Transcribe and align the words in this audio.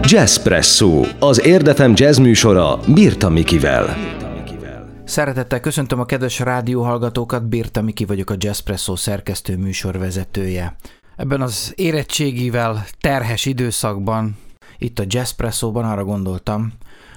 Jazzpresso, 0.00 1.02
az 1.18 1.44
Érdefem 1.44 1.92
jazz 1.96 2.18
műsora 2.18 2.78
Birta 2.94 3.28
Mikivel. 3.28 3.96
Szeretettel 5.04 5.60
köszöntöm 5.60 6.00
a 6.00 6.04
kedves 6.04 6.38
rádióhallgatókat, 6.38 7.48
Birta 7.48 7.82
Miki 7.82 8.04
vagyok 8.04 8.30
a 8.30 8.34
Jazzpresso 8.38 8.96
szerkesztő 8.96 9.56
műsorvezetője. 9.56 10.76
Ebben 11.16 11.40
az 11.40 11.72
érettségivel 11.76 12.84
terhes 13.00 13.46
időszakban, 13.46 14.36
itt 14.78 14.98
a 14.98 15.04
Jazzpresso-ban 15.06 15.84
arra 15.84 16.04
gondoltam, 16.04 16.72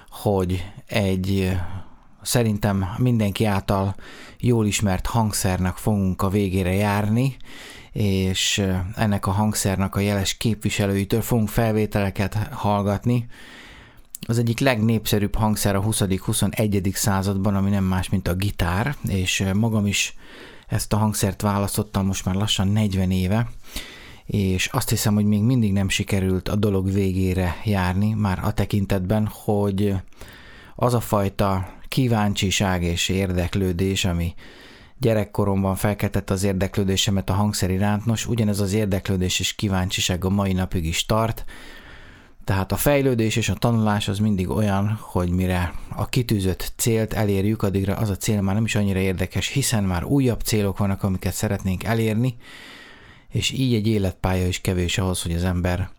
hogy 0.09 0.65
egy 0.87 1.57
szerintem 2.21 2.85
mindenki 2.97 3.45
által 3.45 3.95
jól 4.39 4.65
ismert 4.65 5.05
hangszernek 5.05 5.75
fogunk 5.75 6.21
a 6.21 6.29
végére 6.29 6.73
járni, 6.73 7.37
és 7.97 8.63
ennek 8.95 9.25
a 9.25 9.31
hangszernek 9.31 9.95
a 9.95 9.99
jeles 9.99 10.37
képviselőitől 10.37 11.21
fogunk 11.21 11.49
felvételeket 11.49 12.33
hallgatni. 12.51 13.27
Az 14.21 14.37
egyik 14.37 14.59
legnépszerűbb 14.59 15.35
hangszer 15.35 15.75
a 15.75 15.81
20.-21. 15.81 16.93
században, 16.93 17.55
ami 17.55 17.69
nem 17.69 17.83
más, 17.83 18.09
mint 18.09 18.27
a 18.27 18.33
gitár, 18.33 18.95
és 19.07 19.43
magam 19.53 19.85
is 19.85 20.15
ezt 20.67 20.93
a 20.93 20.97
hangszert 20.97 21.41
választottam 21.41 22.05
most 22.05 22.25
már 22.25 22.35
lassan 22.35 22.67
40 22.67 23.11
éve, 23.11 23.49
és 24.25 24.65
azt 24.65 24.89
hiszem, 24.89 25.13
hogy 25.13 25.25
még 25.25 25.41
mindig 25.41 25.73
nem 25.73 25.89
sikerült 25.89 26.49
a 26.49 26.55
dolog 26.55 26.91
végére 26.91 27.55
járni, 27.63 28.13
már 28.13 28.39
a 28.43 28.53
tekintetben, 28.53 29.29
hogy 29.31 29.93
az 30.75 30.93
a 30.93 30.99
fajta 30.99 31.73
kíváncsiság 31.87 32.83
és 32.83 33.09
érdeklődés, 33.09 34.05
ami 34.05 34.33
gyerekkoromban 34.99 35.75
felkeltett 35.75 36.29
az 36.29 36.43
érdeklődésemet 36.43 37.29
a 37.29 37.33
hangszer 37.33 37.69
iránt, 37.69 38.05
nos, 38.05 38.27
ugyanez 38.27 38.59
az 38.59 38.73
érdeklődés 38.73 39.39
és 39.39 39.55
kíváncsiság 39.55 40.25
a 40.25 40.29
mai 40.29 40.53
napig 40.53 40.85
is 40.85 41.05
tart, 41.05 41.45
tehát 42.43 42.71
a 42.71 42.75
fejlődés 42.75 43.35
és 43.35 43.49
a 43.49 43.53
tanulás 43.53 44.07
az 44.07 44.19
mindig 44.19 44.49
olyan, 44.49 44.99
hogy 45.01 45.29
mire 45.29 45.73
a 45.95 46.05
kitűzött 46.05 46.73
célt 46.75 47.13
elérjük, 47.13 47.63
addigra 47.63 47.95
az 47.95 48.09
a 48.09 48.17
cél 48.17 48.41
már 48.41 48.55
nem 48.55 48.65
is 48.65 48.75
annyira 48.75 48.99
érdekes, 48.99 49.47
hiszen 49.47 49.83
már 49.83 50.03
újabb 50.03 50.41
célok 50.41 50.77
vannak, 50.77 51.03
amiket 51.03 51.33
szeretnénk 51.33 51.83
elérni, 51.83 52.35
és 53.29 53.51
így 53.51 53.73
egy 53.73 53.87
életpálya 53.87 54.47
is 54.47 54.61
kevés 54.61 54.97
ahhoz, 54.97 55.21
hogy 55.21 55.33
az 55.33 55.43
ember 55.43 55.89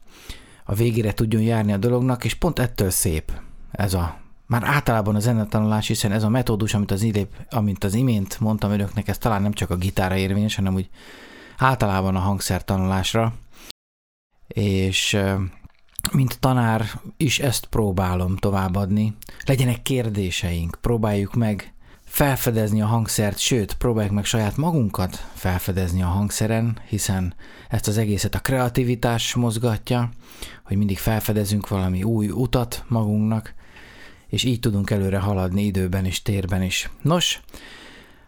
a 0.65 0.75
végére 0.75 1.13
tudjon 1.13 1.43
járni 1.43 1.73
a 1.73 1.77
dolognak, 1.77 2.25
és 2.25 2.35
pont 2.35 2.59
ettől 2.59 2.91
szép 2.91 3.33
ez 3.71 3.95
a 3.95 4.21
már 4.49 4.65
általában 4.65 5.15
a 5.15 5.21
zenetanulás, 5.21 5.87
hiszen 5.87 6.13
ez 6.13 6.23
a 6.23 6.29
metódus, 6.29 6.75
amit 6.75 6.91
az, 6.91 7.03
idép, 7.03 7.29
amit 7.51 7.85
az 7.85 7.95
imént 7.95 8.41
mondtam 8.41 8.71
önöknek, 8.71 9.09
ez 9.09 9.19
talán 9.19 9.43
nem 9.43 9.53
csak 9.53 9.71
a 9.71 9.77
gitára 9.77 10.17
érvényes, 10.17 10.55
hanem 10.55 10.75
úgy 10.75 10.89
általában 11.59 12.17
a 12.17 12.19
hangszertanulásra. 12.19 13.35
És 14.47 15.19
mint 16.13 16.41
tanár 16.41 16.85
is 17.17 17.39
ezt 17.39 17.67
próbálom 17.67 18.37
továbbadni. 18.37 19.17
Legyenek 19.45 19.83
kérdéseink, 19.83 20.79
próbáljuk 20.81 21.35
meg 21.35 21.73
felfedezni 22.05 22.83
a 22.83 22.87
hangszert, 22.87 23.39
sőt, 23.39 23.75
próbáljuk 23.75 24.15
meg 24.15 24.25
saját 24.25 24.57
magunkat 24.57 25.27
felfedezni 25.35 26.03
a 26.03 26.07
hangszeren, 26.07 26.79
hiszen 26.89 27.35
ezt 27.69 27.89
az 27.89 27.99
egészet 27.99 28.35
a 28.35 28.41
kreativitás 28.41 29.35
mozgatja, 29.35 30.11
hogy 30.65 30.77
mindig 30.77 30.99
felfedezünk 30.99 31.69
valami 31.69 32.03
új 32.03 32.29
utat 32.29 32.85
magunknak, 32.89 33.55
és 34.29 34.45
így 34.45 34.61
tudunk 34.61 34.91
előre 34.91 35.19
haladni 35.19 35.63
időben 35.63 36.05
és 36.05 36.23
térben 36.23 36.63
is. 36.63 36.91
Nos, 37.03 37.41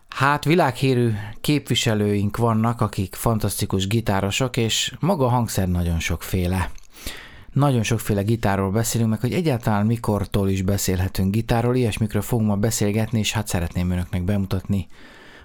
hát 0.09 0.45
világhírű 0.45 1.13
képviselőink 1.41 2.37
vannak, 2.37 2.81
akik 2.81 3.15
fantasztikus 3.15 3.87
gitárosok, 3.87 4.57
és 4.57 4.95
maga 5.01 5.25
a 5.25 5.29
hangszer 5.29 5.69
nagyon 5.69 5.99
sokféle. 5.99 6.71
Nagyon 7.53 7.83
sokféle 7.83 8.23
gitárról 8.23 8.71
beszélünk, 8.71 9.11
meg 9.11 9.21
hogy 9.21 9.33
egyáltalán 9.33 9.87
mikortól 9.87 10.49
is 10.49 10.63
beszélhetünk 10.63 11.35
gitárról, 11.35 11.77
ilyesmikről 11.77 12.23
fogunk 12.23 12.49
ma 12.49 12.57
beszélgetni, 12.57 13.19
és 13.19 13.33
hát 13.33 13.47
szeretném 13.47 13.91
önöknek 13.91 14.25
bemutatni 14.25 14.87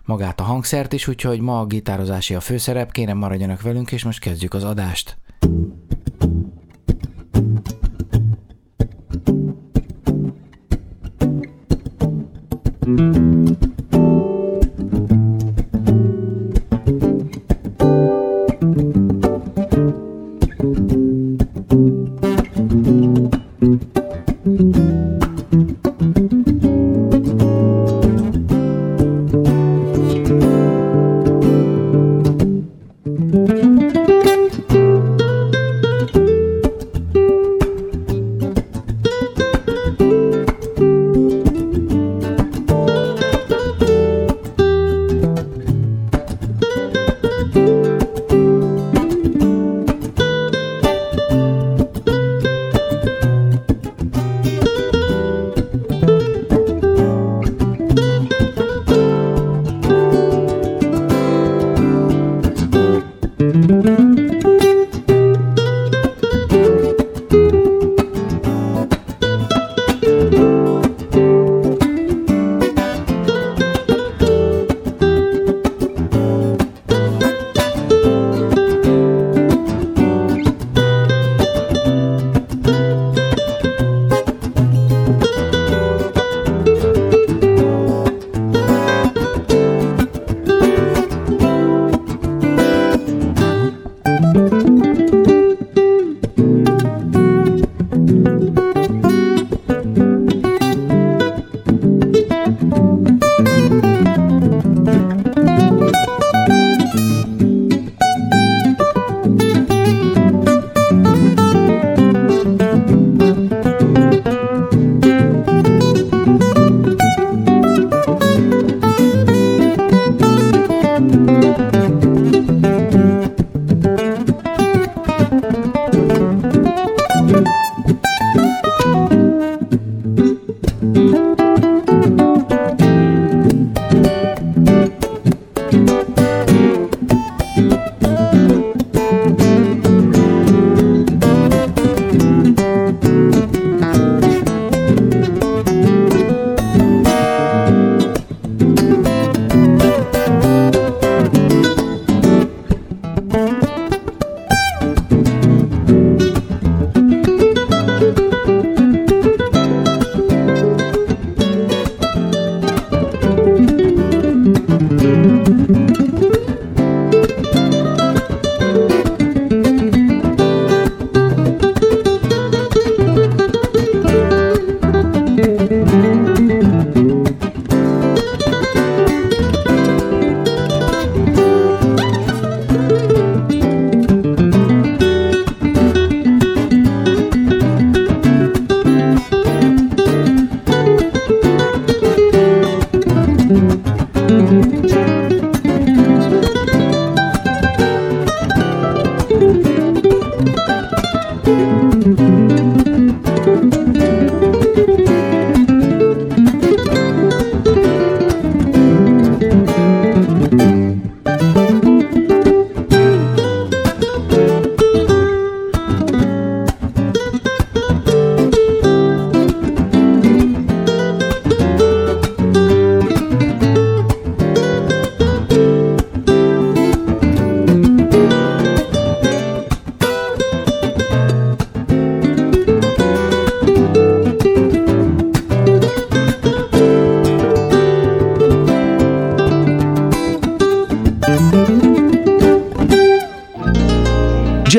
magát 0.05 0.39
a 0.39 0.43
hangszert 0.43 0.93
is, 0.93 1.07
úgyhogy 1.07 1.39
ma 1.39 1.59
a 1.59 1.65
gitározási 1.65 2.35
a 2.35 2.39
főszerep, 2.39 2.91
kérem 2.91 3.17
maradjanak 3.17 3.61
velünk, 3.61 3.91
és 3.91 4.03
most 4.03 4.19
kezdjük 4.19 4.53
az 4.53 4.63
adást. 4.63 5.17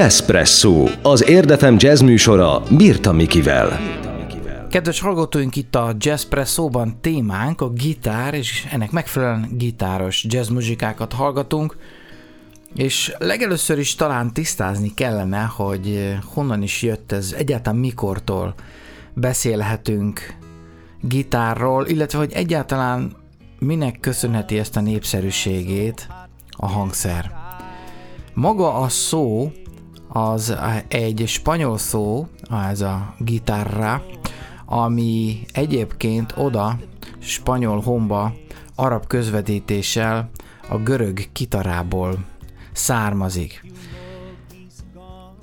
Jazzpresso, 0.06 0.85
az 1.03 1.29
Érdefem 1.29 1.76
jazz 1.79 2.00
műsora 2.00 2.62
Birta 2.70 3.12
Mikivel. 3.12 3.79
Kedves 4.70 5.00
hallgatóink, 5.00 5.56
itt 5.56 5.75
a 5.75 5.94
Jazzpresso-ban 5.99 7.00
témánk 7.00 7.61
a 7.61 7.69
gitár, 7.69 8.35
és 8.35 8.67
ennek 8.70 8.91
megfelelően 8.91 9.49
gitáros 9.53 10.25
jazz 10.29 10.49
muzsikákat 10.49 11.12
hallgatunk, 11.12 11.76
és 12.75 13.14
legelőször 13.19 13.79
is 13.79 13.94
talán 13.94 14.32
tisztázni 14.32 14.94
kellene, 14.94 15.43
hogy 15.43 16.17
honnan 16.35 16.62
is 16.62 16.82
jött 16.82 17.12
ez, 17.12 17.35
egyáltalán 17.37 17.79
mikortól 17.79 18.55
beszélhetünk 19.14 20.35
gitárról, 21.00 21.87
illetve 21.87 22.19
hogy 22.19 22.32
egyáltalán 22.32 23.17
minek 23.58 24.00
köszönheti 24.00 24.58
ezt 24.58 24.76
a 24.76 24.81
népszerűségét 24.81 26.08
a 26.50 26.67
hangszer. 26.67 27.44
Maga 28.35 28.75
a 28.75 28.88
szó 28.88 29.53
az 30.08 30.56
egy 30.88 31.23
spanyol 31.26 31.79
szó, 31.79 32.26
ez 32.70 32.81
a 32.81 33.14
gitárra, 33.19 34.03
ami 34.64 35.41
egyébként 35.53 36.35
oda 36.37 36.79
spanyol 37.19 37.81
homba 37.81 38.35
arab 38.75 39.06
közvetítéssel 39.06 40.31
a 40.69 40.76
görög 40.76 41.32
kitarából 41.32 42.19
származik. 42.73 43.64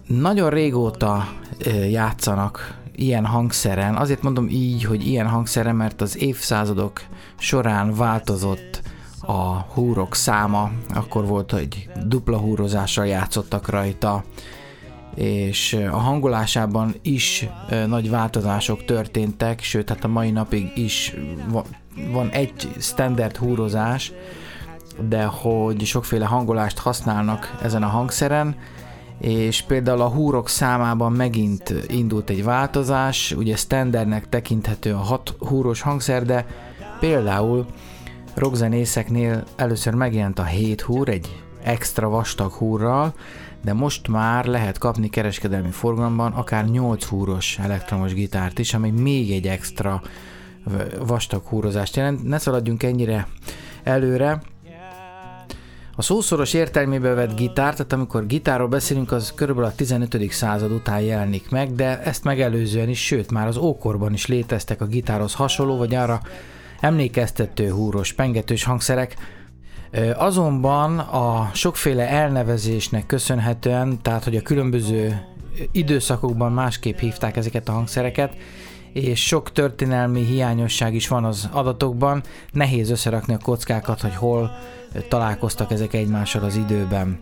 Nagyon 0.08 0.50
régóta 0.50 1.28
játszanak 1.90 2.82
ilyen 2.96 3.26
hangszeren, 3.26 3.96
azért 3.96 4.22
mondom 4.22 4.48
így, 4.50 4.84
hogy 4.84 5.08
ilyen 5.08 5.28
hangszeren, 5.28 5.76
mert 5.76 6.02
az 6.02 6.22
évszázadok 6.22 7.02
során 7.38 7.96
változott 7.96 8.82
a 9.26 9.66
húrok 9.74 10.16
száma, 10.16 10.72
akkor 10.94 11.26
volt, 11.26 11.52
hogy 11.52 11.90
dupla 12.06 12.38
húrozással 12.38 13.06
játszottak 13.06 13.70
rajta, 13.70 14.24
és 15.16 15.80
a 15.92 15.98
hangolásában 15.98 16.96
is 17.02 17.48
nagy 17.88 18.10
változások 18.10 18.86
történtek, 18.86 19.62
sőt, 19.62 19.90
hát 19.90 20.04
a 20.04 20.08
mai 20.08 20.32
napig 20.32 20.72
is 20.76 21.14
van 22.12 22.30
egy 22.30 22.70
standard 22.80 23.38
húrozás, 23.38 24.12
de 25.10 25.24
hogy 25.24 25.86
sokféle 25.86 26.26
hangolást 26.26 26.78
használnak 26.78 27.58
ezen 27.62 27.84
a 27.84 27.88
hangszeren, 27.88 28.56
és 29.20 29.62
például 29.62 30.02
a 30.02 30.10
húrok 30.10 30.50
számában 30.50 31.12
megint 31.12 31.74
indult 31.88 32.30
egy 32.30 32.44
változás, 32.44 33.32
ugye 33.32 33.56
standardnek 33.56 34.30
tekinthető 34.30 34.94
a 34.94 34.98
hat 34.98 35.36
húros 35.40 35.82
hangszer, 35.82 36.26
de 36.26 36.46
például 37.00 37.66
rockzenészeknél 38.34 39.44
először 39.56 39.94
megjelent 39.94 40.40
a 40.40 40.44
7 40.44 40.82
húr, 40.82 41.10
egy 41.10 41.44
extra 41.64 42.10
vastag 42.10 42.52
húrral, 42.52 43.14
de 43.62 43.74
most 43.74 44.08
már 44.08 44.46
lehet 44.46 44.78
kapni 44.78 45.10
kereskedelmi 45.10 45.72
forgalomban 45.72 46.32
akár 46.32 46.66
8 46.66 47.04
húros 47.04 47.60
elektromos 47.60 48.14
gitárt 48.14 48.60
is, 48.60 48.74
ami 48.74 48.90
még 48.90 49.32
egy 49.32 49.48
extra 49.48 50.02
vastag 51.06 51.44
húrozást 51.46 51.96
jelent. 51.96 52.24
Ne 52.24 52.38
szaladjunk 52.38 52.84
ennyire 52.84 53.28
előre, 53.84 54.42
a 55.96 56.02
szószoros 56.02 56.54
értelmébe 56.54 57.14
vett 57.14 57.36
gitár, 57.36 57.72
tehát 57.72 57.94
amikor 57.94 58.26
gitárról 58.26 58.68
beszélünk, 58.68 59.12
az 59.12 59.34
körülbelül 59.36 59.70
a 59.70 59.76
15. 59.76 60.32
század 60.32 60.72
után 60.72 61.02
jelenik 61.02 61.50
meg, 61.50 61.76
de 61.76 62.02
ezt 62.02 62.24
megelőzően 62.24 62.90
is, 62.90 63.06
sőt 63.06 63.32
már 63.32 63.48
az 63.48 63.58
ókorban 63.58 64.14
is 64.14 64.28
léteztek 64.28 64.82
a 64.82 64.86
gitárhoz 64.86 65.34
hasonló, 65.34 65.78
vagy 65.78 65.96
arra 65.96 66.22
emlékeztető 66.84 67.70
húros, 67.70 68.14
pengetős 68.14 68.64
hangszerek, 68.64 69.16
Azonban 70.16 71.00
a 71.00 71.50
sokféle 71.54 72.08
elnevezésnek 72.10 73.06
köszönhetően, 73.06 74.02
tehát 74.02 74.24
hogy 74.24 74.36
a 74.36 74.42
különböző 74.42 75.26
időszakokban 75.72 76.52
másképp 76.52 76.98
hívták 76.98 77.38
ezeket 77.38 77.70
a 77.70 77.72
hangszereket, 77.72 78.34
és 78.94 79.26
sok 79.26 79.52
történelmi 79.52 80.26
hiányosság 80.26 80.94
is 80.94 81.08
van 81.08 81.24
az 81.24 81.50
adatokban, 81.52 82.24
nehéz 82.52 82.90
összerakni 82.90 83.34
a 83.34 83.38
kockákat, 83.44 84.02
hogy 84.02 84.16
hol 84.16 84.52
találkoztak 85.10 85.72
ezek 85.72 85.94
egymással 85.94 86.44
az 86.44 86.56
időben. 86.56 87.22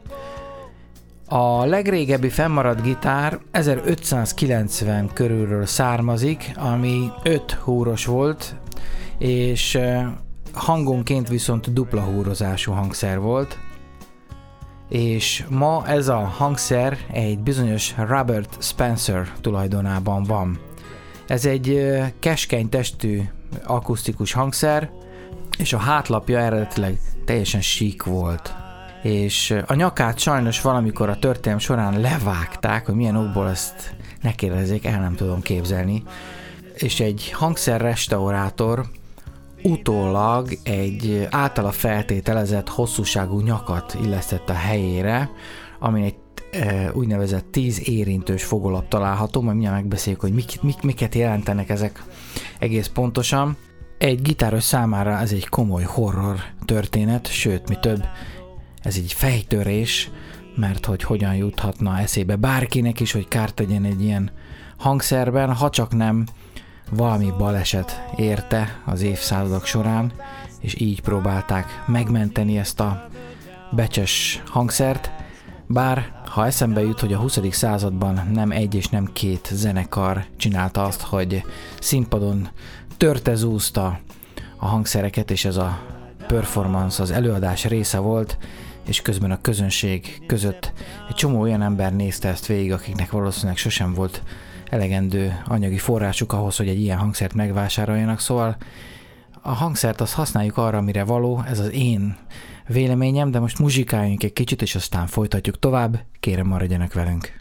A 1.27 1.65
legrégebbi 1.65 2.29
fennmaradt 2.29 2.81
gitár 2.81 3.39
1590 3.51 5.09
körülről 5.13 5.65
származik, 5.65 6.51
ami 6.55 7.09
5 7.23 7.51
húros 7.51 8.05
volt, 8.05 8.55
és 9.21 9.79
hangonként 10.53 11.27
viszont 11.27 11.73
dupla 11.73 12.01
húrozású 12.01 12.71
hangszer 12.71 13.19
volt, 13.19 13.57
és 14.89 15.45
ma 15.49 15.87
ez 15.87 16.07
a 16.07 16.17
hangszer 16.17 16.97
egy 17.11 17.39
bizonyos 17.39 17.93
Robert 17.97 18.63
Spencer 18.63 19.31
tulajdonában 19.41 20.23
van. 20.23 20.59
Ez 21.27 21.45
egy 21.45 21.91
keskeny 22.19 22.69
testű 22.69 23.21
akusztikus 23.63 24.31
hangszer, 24.31 24.91
és 25.57 25.73
a 25.73 25.77
hátlapja 25.77 26.39
eredetileg 26.39 26.99
teljesen 27.25 27.61
sík 27.61 28.03
volt. 28.03 28.53
És 29.03 29.55
a 29.65 29.73
nyakát 29.73 30.19
sajnos 30.19 30.61
valamikor 30.61 31.09
a 31.09 31.19
történelm 31.19 31.59
során 31.59 31.99
levágták, 31.99 32.85
hogy 32.85 32.95
milyen 32.95 33.15
okból 33.15 33.49
ezt 33.49 33.95
ne 34.21 34.31
kérdezzék, 34.31 34.85
el 34.85 34.99
nem 34.99 35.15
tudom 35.15 35.41
képzelni. 35.41 36.03
És 36.73 36.99
egy 36.99 37.31
hangszer 37.31 37.81
restaurátor 37.81 38.85
utólag 39.63 40.57
egy 40.63 41.27
általa 41.29 41.71
feltételezett 41.71 42.69
hosszúságú 42.69 43.39
nyakat 43.39 43.97
illesztett 44.03 44.49
a 44.49 44.53
helyére, 44.53 45.29
ami 45.79 46.03
egy 46.03 46.15
e, 46.51 46.91
úgynevezett 46.93 47.51
tíz 47.51 47.89
érintős 47.89 48.43
fogolap 48.43 48.87
található, 48.87 49.41
majd 49.41 49.55
mindjárt 49.55 49.79
megbeszéljük, 49.79 50.21
hogy 50.21 50.33
mik, 50.33 50.61
mik, 50.61 50.81
miket 50.81 51.15
jelentenek 51.15 51.69
ezek 51.69 52.03
egész 52.59 52.87
pontosan. 52.87 53.57
Egy 53.97 54.21
gitáros 54.21 54.63
számára 54.63 55.17
ez 55.17 55.31
egy 55.31 55.47
komoly 55.47 55.83
horror 55.83 56.35
történet, 56.65 57.27
sőt, 57.27 57.69
mi 57.69 57.75
több, 57.81 58.05
ez 58.81 58.95
egy 58.95 59.13
fejtörés, 59.13 60.11
mert 60.55 60.85
hogy 60.85 61.03
hogyan 61.03 61.35
juthatna 61.35 61.99
eszébe 61.99 62.35
bárkinek 62.35 62.99
is, 62.99 63.11
hogy 63.11 63.27
kárt 63.27 63.53
tegyen 63.53 63.83
egy 63.83 64.01
ilyen 64.01 64.31
hangszerben, 64.77 65.53
ha 65.53 65.69
csak 65.69 65.93
nem 65.93 66.25
valami 66.91 67.33
baleset 67.37 68.03
érte 68.15 68.81
az 68.85 69.01
évszázadok 69.01 69.65
során, 69.65 70.11
és 70.59 70.79
így 70.79 71.01
próbálták 71.01 71.83
megmenteni 71.87 72.57
ezt 72.57 72.79
a 72.79 73.07
becses 73.71 74.41
hangszert, 74.45 75.11
bár 75.67 76.21
ha 76.25 76.45
eszembe 76.45 76.81
jut, 76.81 76.99
hogy 76.99 77.13
a 77.13 77.17
20. 77.17 77.39
században 77.49 78.29
nem 78.33 78.51
egy 78.51 78.75
és 78.75 78.87
nem 78.87 79.09
két 79.13 79.49
zenekar 79.51 80.25
csinálta 80.37 80.83
azt, 80.83 81.01
hogy 81.01 81.43
színpadon 81.79 82.49
törtezúzta 82.97 83.99
a 84.57 84.65
hangszereket, 84.65 85.31
és 85.31 85.45
ez 85.45 85.57
a 85.57 85.79
performance, 86.27 87.01
az 87.01 87.11
előadás 87.11 87.65
része 87.65 87.97
volt, 87.97 88.37
és 88.87 89.01
közben 89.01 89.31
a 89.31 89.41
közönség 89.41 90.21
között 90.27 90.73
egy 91.09 91.15
csomó 91.15 91.39
olyan 91.39 91.61
ember 91.61 91.95
nézte 91.95 92.27
ezt 92.27 92.45
végig, 92.45 92.71
akiknek 92.71 93.11
valószínűleg 93.11 93.57
sosem 93.57 93.93
volt 93.93 94.23
elegendő 94.71 95.41
anyagi 95.45 95.77
forrásuk 95.77 96.33
ahhoz, 96.33 96.57
hogy 96.57 96.67
egy 96.67 96.79
ilyen 96.81 96.97
hangszert 96.97 97.33
megvásároljanak, 97.33 98.19
szóval 98.19 98.57
a 99.41 99.51
hangszert 99.51 100.01
azt 100.01 100.13
használjuk 100.13 100.57
arra, 100.57 100.77
amire 100.77 101.03
való, 101.03 101.43
ez 101.47 101.59
az 101.59 101.71
én 101.71 102.17
véleményem, 102.67 103.31
de 103.31 103.39
most 103.39 103.59
muzsikáljunk 103.59 104.23
egy 104.23 104.33
kicsit, 104.33 104.61
és 104.61 104.75
aztán 104.75 105.07
folytatjuk 105.07 105.59
tovább, 105.59 105.99
kérem 106.19 106.47
maradjanak 106.47 106.93
velünk. 106.93 107.40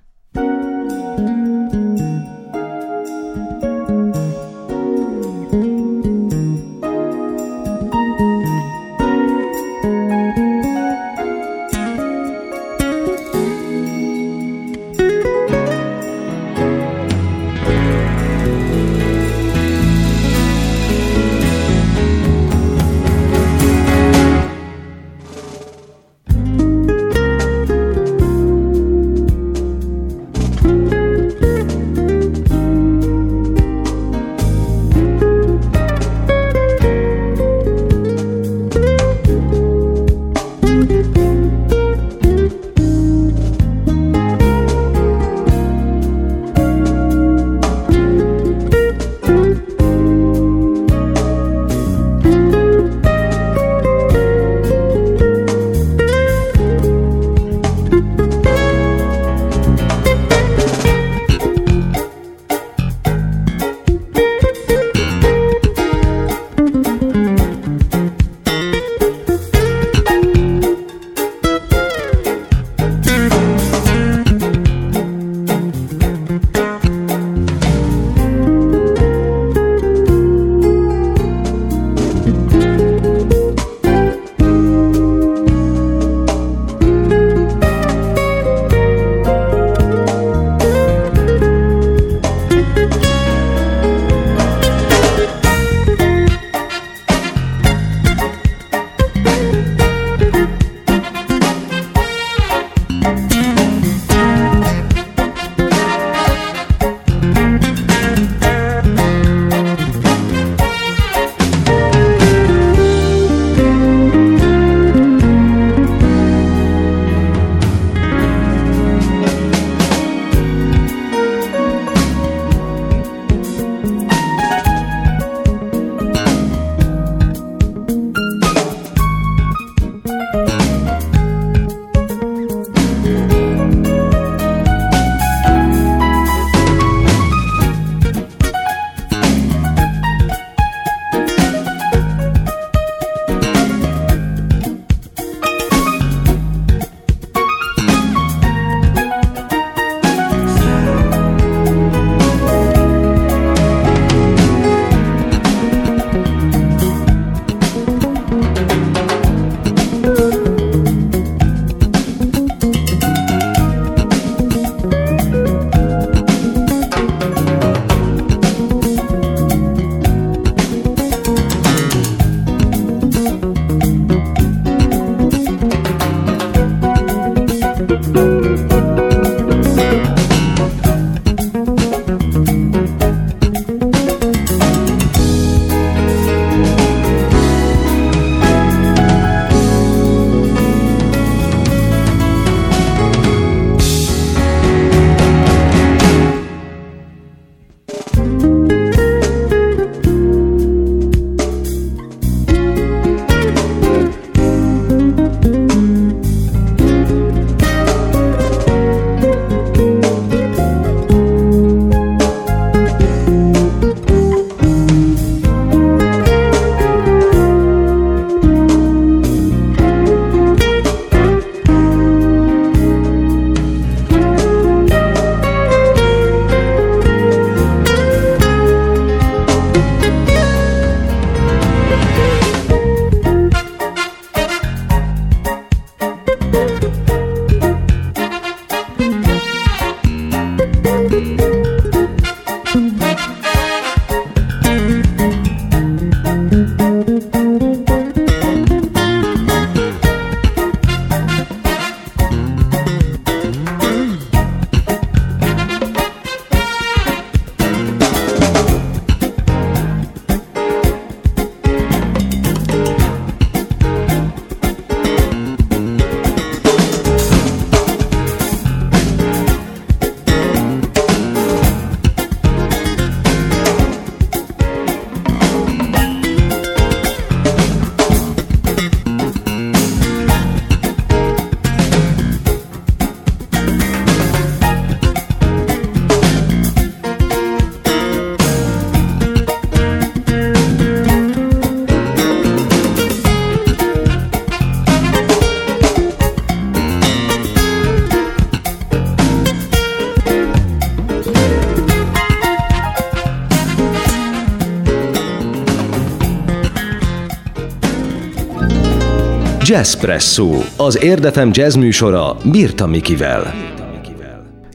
Jazzpresso, 309.71 310.51
az 310.77 311.03
Érdefem 311.03 311.51
jazz 311.53 311.75
műsora 311.75 312.37
Birta 312.45 312.87
Mikivel. 312.87 313.55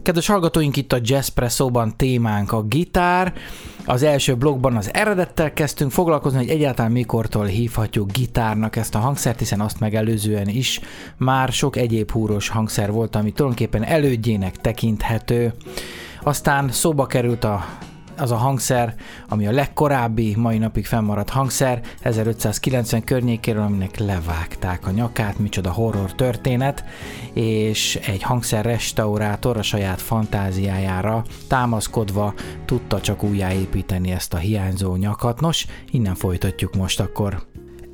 Kedves 0.02 0.28
hallgatóink, 0.28 0.78
itt 0.78 0.94
a 0.94 1.00
Jazzpresso-ban 1.02 1.98
témánk 1.98 2.52
a 2.52 2.62
gitár. 2.62 3.34
Az 3.86 4.04
első 4.04 4.36
blogban 4.36 4.76
az 4.76 4.90
eredettel 4.94 5.54
kezdtünk 5.54 5.92
foglalkozni, 5.92 6.38
hogy 6.38 6.50
egyáltalán 6.50 6.92
mikortól 6.92 7.46
hívhatjuk 7.46 8.12
gitárnak 8.12 8.76
ezt 8.76 8.96
a 8.96 9.00
hangszert, 9.00 9.40
hiszen 9.40 9.62
azt 9.62 9.80
megelőzően 9.80 10.48
is 10.48 10.80
már 11.18 11.52
sok 11.52 11.76
egyéb 11.76 12.12
húros 12.12 12.50
hangszer 12.50 12.92
volt, 12.92 13.16
ami 13.16 13.32
tulajdonképpen 13.32 13.84
elődjének 13.84 14.56
tekinthető. 14.56 15.54
Aztán 16.24 16.72
szóba 16.72 17.06
került 17.06 17.44
a 17.44 17.66
az 18.18 18.32
a 18.32 18.36
hangszer, 18.36 18.96
ami 19.30 19.48
a 19.48 19.52
legkorábbi, 19.52 20.36
mai 20.36 20.58
napig 20.58 20.86
fennmaradt 20.86 21.30
hangszer, 21.30 21.82
1590 22.02 23.04
környékéről, 23.04 23.64
aminek 23.64 23.98
levágták 23.98 24.88
a 24.88 24.92
nyakát, 24.92 25.40
micsoda 25.40 25.72
horror 25.72 26.14
történet, 26.14 26.84
és 27.34 27.96
egy 27.96 28.22
hangszer 28.22 28.66
restaurátor 28.66 29.58
a 29.58 29.62
saját 29.62 30.02
fantáziájára 30.02 31.24
támaszkodva 31.48 32.34
tudta 32.66 33.02
csak 33.02 33.24
újjáépíteni 33.24 34.12
ezt 34.12 34.34
a 34.34 34.38
hiányzó 34.38 34.96
nyakat. 34.96 35.42
Nos, 35.42 35.66
innen 35.92 36.16
folytatjuk 36.16 36.76
most 36.76 37.00
akkor. 37.00 37.44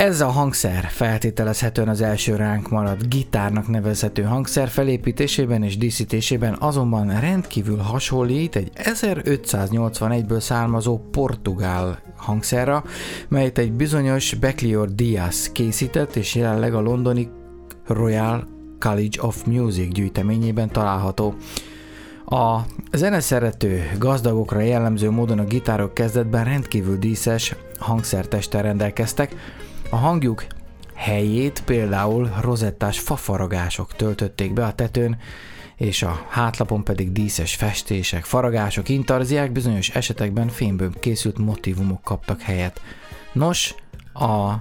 Ez 0.02 0.22
a 0.22 0.28
hangszer 0.28 0.88
feltételezhetően 0.90 1.88
az 1.88 2.02
első 2.02 2.36
ránk 2.36 2.70
maradt 2.70 3.10
gitárnak 3.10 3.68
nevezhető 3.68 4.24
hangszer 4.24 4.68
felépítésében 4.68 5.64
és 5.64 5.78
díszítésében 5.78 6.56
azonban 6.60 7.20
rendkívül 7.20 7.78
hasonlít 7.78 8.56
egy 8.56 8.72
1581-ből 8.76 10.40
származó 10.40 11.00
portugál 11.12 12.00
hangszerra, 12.16 12.84
melyet 13.28 13.58
egy 13.58 13.72
bizonyos 13.72 14.34
Beclior 14.34 14.96
Diaz 14.96 15.52
készített 15.52 16.16
és 16.16 16.36
jelenleg 16.36 16.74
a 16.74 16.82
londoni 16.82 17.30
Royal 17.88 18.48
College 18.80 19.22
of 19.22 19.46
Music 19.46 19.94
gyűjteményében 19.94 20.70
található. 20.70 21.36
A 22.26 22.60
zeneszerető 22.94 23.92
gazdagokra 23.98 24.60
jellemző 24.60 25.10
módon 25.10 25.40
a 25.40 25.44
gitárok 25.44 25.94
kezdetben 25.94 26.44
rendkívül 26.44 26.98
díszes 26.98 27.56
hangszertesttel 27.80 28.62
rendelkeztek, 28.62 29.36
a 29.92 29.96
hangjuk 29.96 30.46
helyét 30.94 31.64
például 31.66 32.32
rozettás 32.42 33.00
fafaragások 33.00 33.96
töltötték 33.96 34.54
be 34.54 34.66
a 34.66 34.74
tetőn, 34.74 35.18
és 35.76 36.04
a 36.04 36.26
hátlapon 36.30 36.84
pedig 36.84 37.12
díszes 37.12 37.56
festések, 37.56 38.24
faragások, 38.24 38.90
intarziák, 38.90 39.52
bizonyos 39.52 39.90
esetekben 39.90 40.48
fémből 40.48 41.00
készült 41.00 41.38
motivumok 41.38 42.02
kaptak 42.04 42.42
helyet. 42.42 42.82
Nos, 43.34 43.76
a 44.14 44.54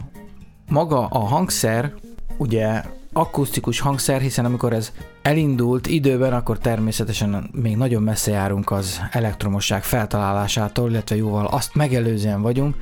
maga 0.69 1.07
a 1.07 1.19
hangszer, 1.19 1.93
ugye 2.37 2.83
akusztikus 3.13 3.81
hangszer, 3.81 4.21
hiszen 4.21 4.45
amikor 4.45 4.73
ez 4.73 4.93
elindult 5.23 5.87
időben, 5.87 6.33
akkor 6.33 6.59
természetesen 6.59 7.51
még 7.53 7.77
nagyon 7.77 8.03
messze 8.03 8.31
járunk 8.31 8.71
az 8.71 9.01
elektromosság 9.11 9.83
feltalálásától, 9.83 10.91
illetve 10.91 11.17
jóval 11.17 11.47
azt 11.47 11.75
megelőzően 11.75 12.43
vagyunk, 12.43 12.77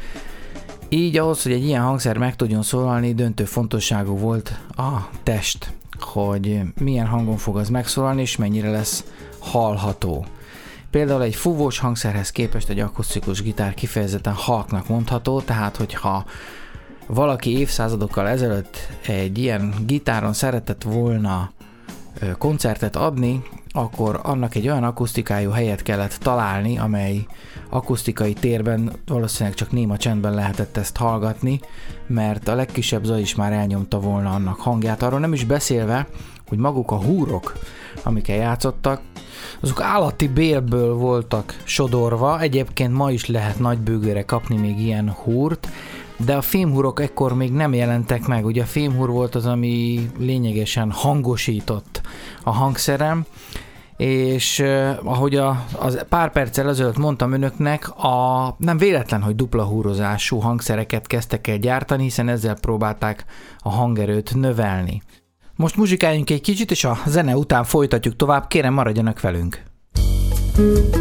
így 0.88 1.16
ahhoz, 1.16 1.42
hogy 1.42 1.53
egy 1.53 1.64
ilyen 1.64 1.83
hangszer 1.83 2.16
meg 2.16 2.37
tudjon 2.37 2.62
szólalni, 2.62 3.14
döntő 3.14 3.44
fontosságú 3.44 4.16
volt 4.16 4.59
a 4.77 5.09
test, 5.22 5.72
hogy 6.01 6.61
milyen 6.81 7.07
hangon 7.07 7.37
fog 7.37 7.57
az 7.57 7.68
megszólalni, 7.68 8.20
és 8.20 8.37
mennyire 8.37 8.70
lesz 8.70 9.05
hallható. 9.38 10.27
Például 10.90 11.22
egy 11.22 11.35
fúvós 11.35 11.79
hangszerhez 11.79 12.31
képest 12.31 12.68
egy 12.68 12.81
akusztikus 12.81 13.42
gitár 13.42 13.74
kifejezetten 13.74 14.33
halknak 14.35 14.88
mondható, 14.88 15.40
tehát 15.40 15.77
hogyha 15.77 16.24
valaki 17.07 17.59
évszázadokkal 17.59 18.29
ezelőtt 18.29 18.77
egy 19.07 19.38
ilyen 19.38 19.74
gitáron 19.87 20.33
szeretett 20.33 20.83
volna 20.83 21.51
koncertet 22.38 22.96
adni, 22.96 23.42
akkor 23.70 24.20
annak 24.22 24.55
egy 24.55 24.68
olyan 24.68 24.85
akusztikájú 24.85 25.51
helyet 25.51 25.83
kellett 25.83 26.12
találni, 26.12 26.79
amely 26.79 27.27
akusztikai 27.68 28.33
térben 28.33 28.92
valószínűleg 29.07 29.57
csak 29.57 29.72
néma 29.72 29.96
csendben 29.96 30.35
lehetett 30.35 30.76
ezt 30.76 30.96
hallgatni, 30.96 31.61
mert 32.07 32.48
a 32.48 32.54
legkisebb 32.54 33.04
zaj 33.04 33.20
is 33.20 33.35
már 33.35 33.52
elnyomta 33.52 34.00
volna 34.00 34.31
annak 34.31 34.61
hangját. 34.61 35.02
Arról 35.02 35.20
nem 35.20 35.33
is 35.33 35.44
beszélve, 35.44 36.07
hogy 36.48 36.59
maguk 36.59 36.90
a 36.90 37.02
húrok, 37.02 37.57
amikkel 38.02 38.37
játszottak, 38.37 39.00
azok 39.61 39.81
állati 39.81 40.28
bélből 40.28 40.94
voltak 40.94 41.61
sodorva, 41.64 42.40
egyébként 42.40 42.92
ma 42.92 43.11
is 43.11 43.26
lehet 43.26 43.59
nagy 43.59 43.78
bőgőre 43.78 44.24
kapni 44.24 44.57
még 44.57 44.81
ilyen 44.81 45.11
húrt, 45.11 45.68
de 46.24 46.37
a 46.37 46.42
fémhurok 46.42 47.00
ekkor 47.00 47.35
még 47.35 47.52
nem 47.52 47.74
jelentek 47.74 48.26
meg. 48.26 48.44
Ugye 48.44 48.62
a 48.62 48.66
fémhur 48.66 49.09
volt 49.09 49.35
az, 49.35 49.46
ami 49.46 50.11
lényegesen 50.18 50.90
hangosított 50.90 52.00
a 52.42 52.50
hangszerem, 52.50 53.26
és 53.98 54.64
ahogy 55.02 55.37
a, 55.37 55.64
az 55.78 56.04
pár 56.08 56.32
perccel 56.32 56.68
ezelőtt 56.68 56.96
mondtam 56.96 57.32
önöknek, 57.32 57.88
a, 57.96 58.54
nem 58.58 58.78
véletlen, 58.78 59.22
hogy 59.22 59.37
dupla 59.37 59.64
húrozású 59.64 60.38
hangszereket 60.38 61.06
kezdtek 61.06 61.46
el 61.46 61.56
gyártani, 61.56 62.02
hiszen 62.02 62.28
ezzel 62.28 62.56
próbálták 62.61 63.24
a 63.58 63.70
hangerőt 63.70 64.34
növelni. 64.34 65.02
Most 65.56 65.76
muzsikáljunk 65.76 66.30
egy 66.30 66.40
kicsit, 66.40 66.70
és 66.70 66.84
a 66.84 66.98
zene 67.06 67.37
után 67.37 67.64
folytatjuk 67.64 68.16
tovább, 68.16 68.46
kérem 68.46 68.74
maradjanak 68.74 69.20
velünk. 69.20 69.62
thank 70.54 70.98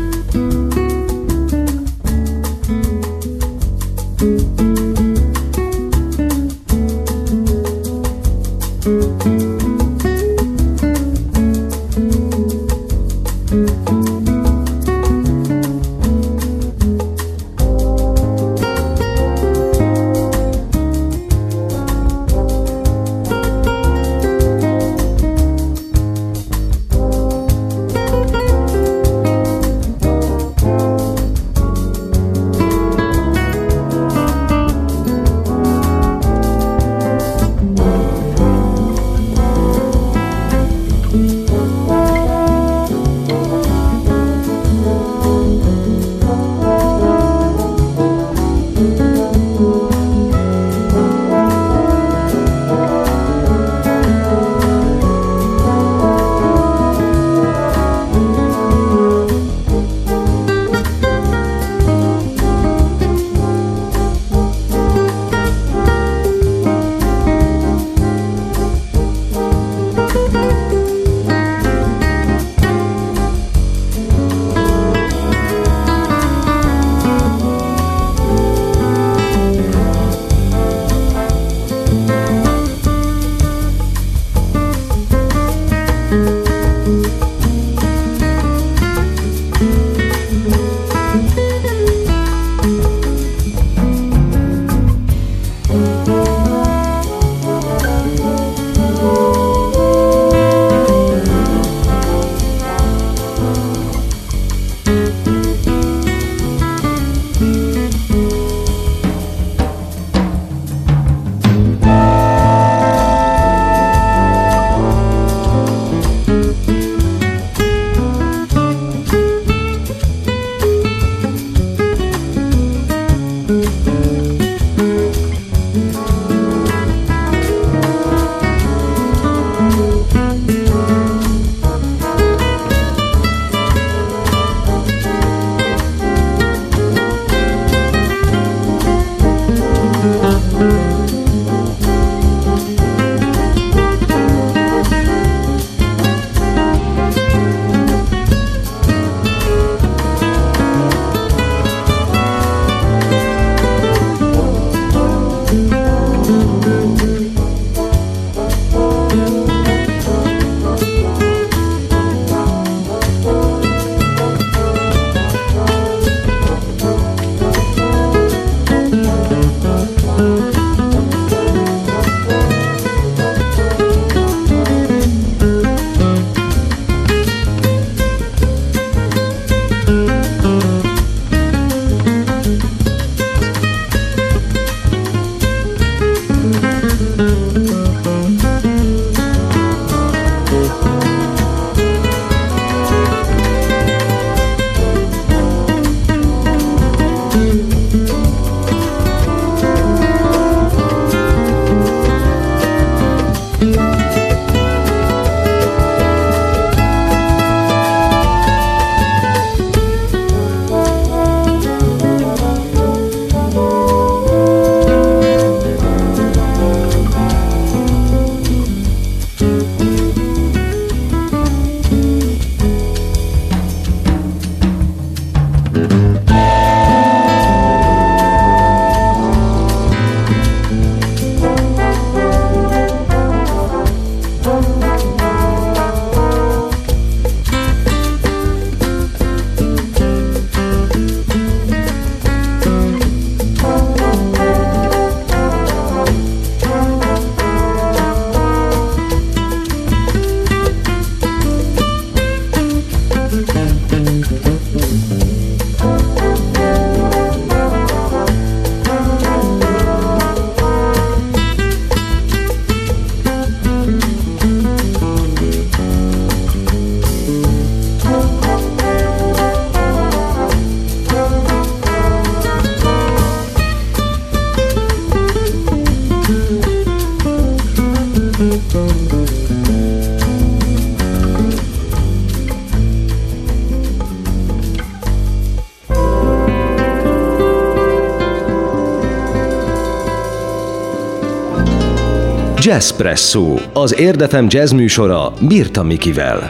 Jazzpresso, 292.67 293.55
az 293.73 293.99
Érdefem 293.99 294.45
jazz 294.49 294.71
műsora 294.71 295.33
Birta 295.47 295.83
Mikivel. 295.83 296.49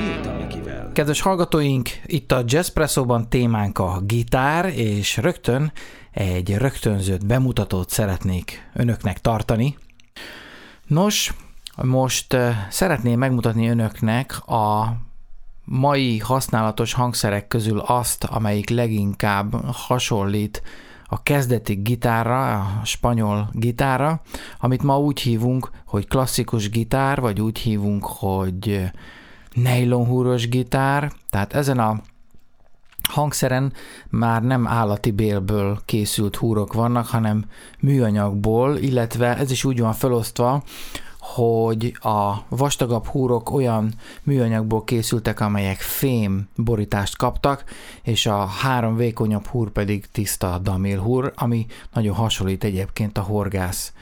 Kedves 0.94 1.22
hallgatóink, 1.22 1.90
itt 2.06 2.32
a 2.32 2.44
Jazzpresso-ban 2.46 3.30
témánk 3.30 3.80
a 3.80 4.02
gitár, 4.06 4.66
és 4.66 5.18
rögtön 5.18 5.72
egy 6.12 6.56
rögtönzött 6.56 7.26
bemutatót 7.26 7.90
szeretnék 7.90 8.70
önöknek 8.74 9.22
tartani. 9.22 9.78
Nos, 10.88 11.34
most 11.76 12.34
eh, 12.34 12.56
szeretném 12.70 13.20
megmutatni 13.20 13.70
önöknek 13.70 14.48
a 14.48 14.96
mai 15.64 16.18
használatos 16.18 16.94
hangszerek 16.94 17.48
közül 17.48 17.80
azt, 17.80 18.24
amelyik 18.24 18.70
leginkább 18.70 19.56
hasonlít 19.72 20.62
a 21.08 21.24
kezdeti 21.24 21.74
gitárra, 21.74 22.60
a 22.60 22.82
spanyol 22.86 23.50
gitárra, 23.54 24.22
amit 24.60 24.84
ma 24.84 25.00
úgy 25.00 25.20
hívunk, 25.20 25.70
hogy 25.86 26.08
klasszikus 26.08 26.70
gitár, 26.70 27.22
vagy 27.22 27.42
úgy 27.42 27.58
hívunk, 27.58 28.06
hogy 28.06 28.92
nylonhúros 29.54 30.50
gitár, 30.50 31.12
tehát 31.30 31.54
ezen 31.54 31.80
a 31.80 32.02
hangszeren 33.10 33.74
már 34.10 34.44
nem 34.44 34.68
állati 34.68 35.12
bélből 35.12 35.80
készült 35.86 36.36
húrok 36.36 36.74
vannak, 36.74 37.08
hanem 37.08 37.46
műanyagból, 37.80 38.78
illetve 38.78 39.38
ez 39.38 39.52
is 39.52 39.64
úgy 39.64 39.80
van 39.80 39.94
felosztva, 39.94 40.64
hogy 41.34 41.98
a 42.02 42.34
vastagabb 42.50 43.06
húrok 43.06 43.52
olyan 43.52 43.94
műanyagból 44.24 44.84
készültek, 44.84 45.40
amelyek 45.40 45.78
fém 45.80 46.48
borítást 46.56 47.18
kaptak, 47.18 47.64
és 48.04 48.26
a 48.26 48.46
három 48.46 48.96
vékonyabb 48.96 49.46
húr 49.46 49.70
pedig 49.72 50.06
tiszta 50.12 50.58
damil 50.58 51.00
húr, 51.00 51.34
ami 51.36 51.66
nagyon 51.94 52.16
hasonlít 52.16 52.64
egyébként 52.64 53.18
a 53.18 53.22
horgász 53.22 53.94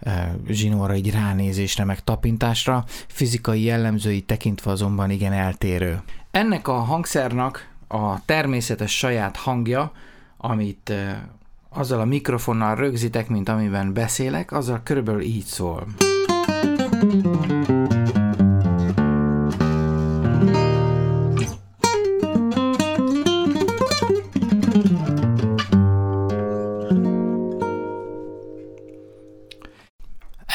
e, 0.00 0.36
zsinóra 0.48 0.92
egy 0.92 1.10
ránézésre, 1.10 1.84
meg 1.84 2.04
tapintásra, 2.04 2.84
fizikai 3.06 3.62
jellemzői 3.62 4.20
tekintve 4.20 4.70
azonban 4.70 5.10
igen 5.10 5.32
eltérő. 5.32 6.02
Ennek 6.30 6.68
a 6.68 6.78
hangszernak 6.78 7.68
a 7.88 8.24
természetes 8.24 8.96
saját 8.96 9.36
hangja, 9.36 9.92
amit 10.36 10.90
e, 10.90 11.28
azzal 11.68 12.00
a 12.00 12.04
mikrofonnal 12.04 12.74
rögzítek, 12.74 13.28
mint 13.28 13.48
amiben 13.48 13.92
beszélek, 13.92 14.52
azzal 14.52 14.80
körülbelül 14.82 15.20
így 15.20 15.44
szól. 15.44 15.86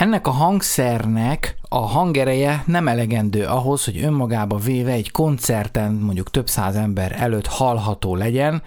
Ennek 0.01 0.27
a 0.27 0.32
hangszernek 0.32 1.58
a 1.69 1.80
hangereje 1.80 2.63
nem 2.65 2.88
elegendő 2.88 3.45
ahhoz, 3.45 3.86
hogy 3.86 4.04
önmagába 4.04 4.58
véve 4.58 4.91
egy 4.91 5.12
koncerten 5.12 5.91
mondjuk 5.91 6.30
több 6.30 6.47
száz 6.47 6.75
ember 6.75 7.15
előtt 7.19 7.47
hallható 7.47 8.15
legyen, 8.15 8.62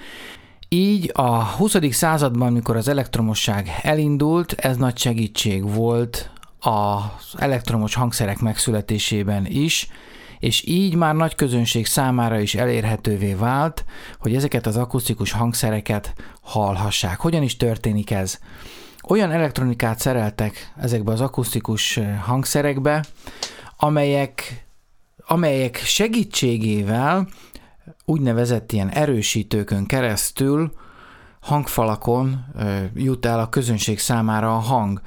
így 0.69 1.11
a 1.15 1.45
20. 1.45 1.77
században, 1.91 2.53
mikor 2.53 2.77
az 2.77 2.89
elektromosság 2.89 3.81
elindult, 3.83 4.53
ez 4.53 4.77
nagy 4.77 4.99
segítség 4.99 5.75
volt 5.75 6.31
az 6.65 7.35
elektromos 7.37 7.95
hangszerek 7.95 8.39
megszületésében 8.39 9.47
is, 9.47 9.89
és 10.39 10.65
így 10.67 10.95
már 10.95 11.15
nagy 11.15 11.35
közönség 11.35 11.87
számára 11.87 12.39
is 12.39 12.55
elérhetővé 12.55 13.35
vált, 13.35 13.85
hogy 14.19 14.35
ezeket 14.35 14.67
az 14.67 14.77
akusztikus 14.77 15.33
hangszereket 15.33 16.15
hallhassák. 16.41 17.21
Hogyan 17.21 17.43
is 17.43 17.57
történik 17.57 18.11
ez? 18.11 18.39
Olyan 19.09 19.31
elektronikát 19.31 19.99
szereltek 19.99 20.73
ezekbe 20.77 21.13
az 21.13 21.21
akusztikus 21.21 22.01
hangszerekbe, 22.21 23.05
amelyek, 23.77 24.67
amelyek 25.27 25.77
segítségével 25.77 27.29
úgynevezett 28.05 28.73
ilyen 28.73 28.89
erősítőkön 28.89 29.87
keresztül 29.87 30.73
hangfalakon 31.41 32.45
jut 32.95 33.27
el 33.27 33.41
a 33.41 33.49
közönség 33.49 33.99
számára 33.99 34.57
a 34.57 34.61
hang. 34.61 35.01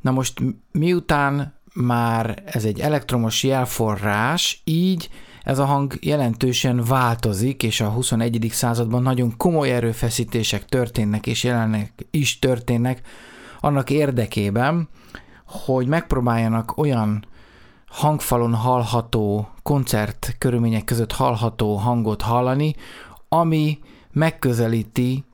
Na 0.00 0.10
most 0.10 0.40
miután 0.72 1.54
már 1.74 2.42
ez 2.44 2.64
egy 2.64 2.80
elektromos 2.80 3.42
jelforrás, 3.42 4.60
így 4.64 5.08
ez 5.42 5.58
a 5.58 5.64
hang 5.64 5.94
jelentősen 6.00 6.84
változik, 6.84 7.62
és 7.62 7.80
a 7.80 7.88
21. 7.88 8.48
században 8.50 9.02
nagyon 9.02 9.36
komoly 9.36 9.70
erőfeszítések 9.70 10.64
történnek, 10.64 11.26
és 11.26 11.44
jelenleg 11.44 11.92
is 12.10 12.38
történnek 12.38 13.00
annak 13.60 13.90
érdekében, 13.90 14.88
hogy 15.44 15.86
megpróbáljanak 15.86 16.76
olyan 16.76 17.24
hangfalon 17.88 18.54
hallható, 18.54 19.48
koncert 19.62 20.34
körülmények 20.38 20.84
között 20.84 21.12
hallható 21.12 21.74
hangot 21.76 22.22
hallani, 22.22 22.74
ami 23.28 23.78
megközelíti 24.12 25.24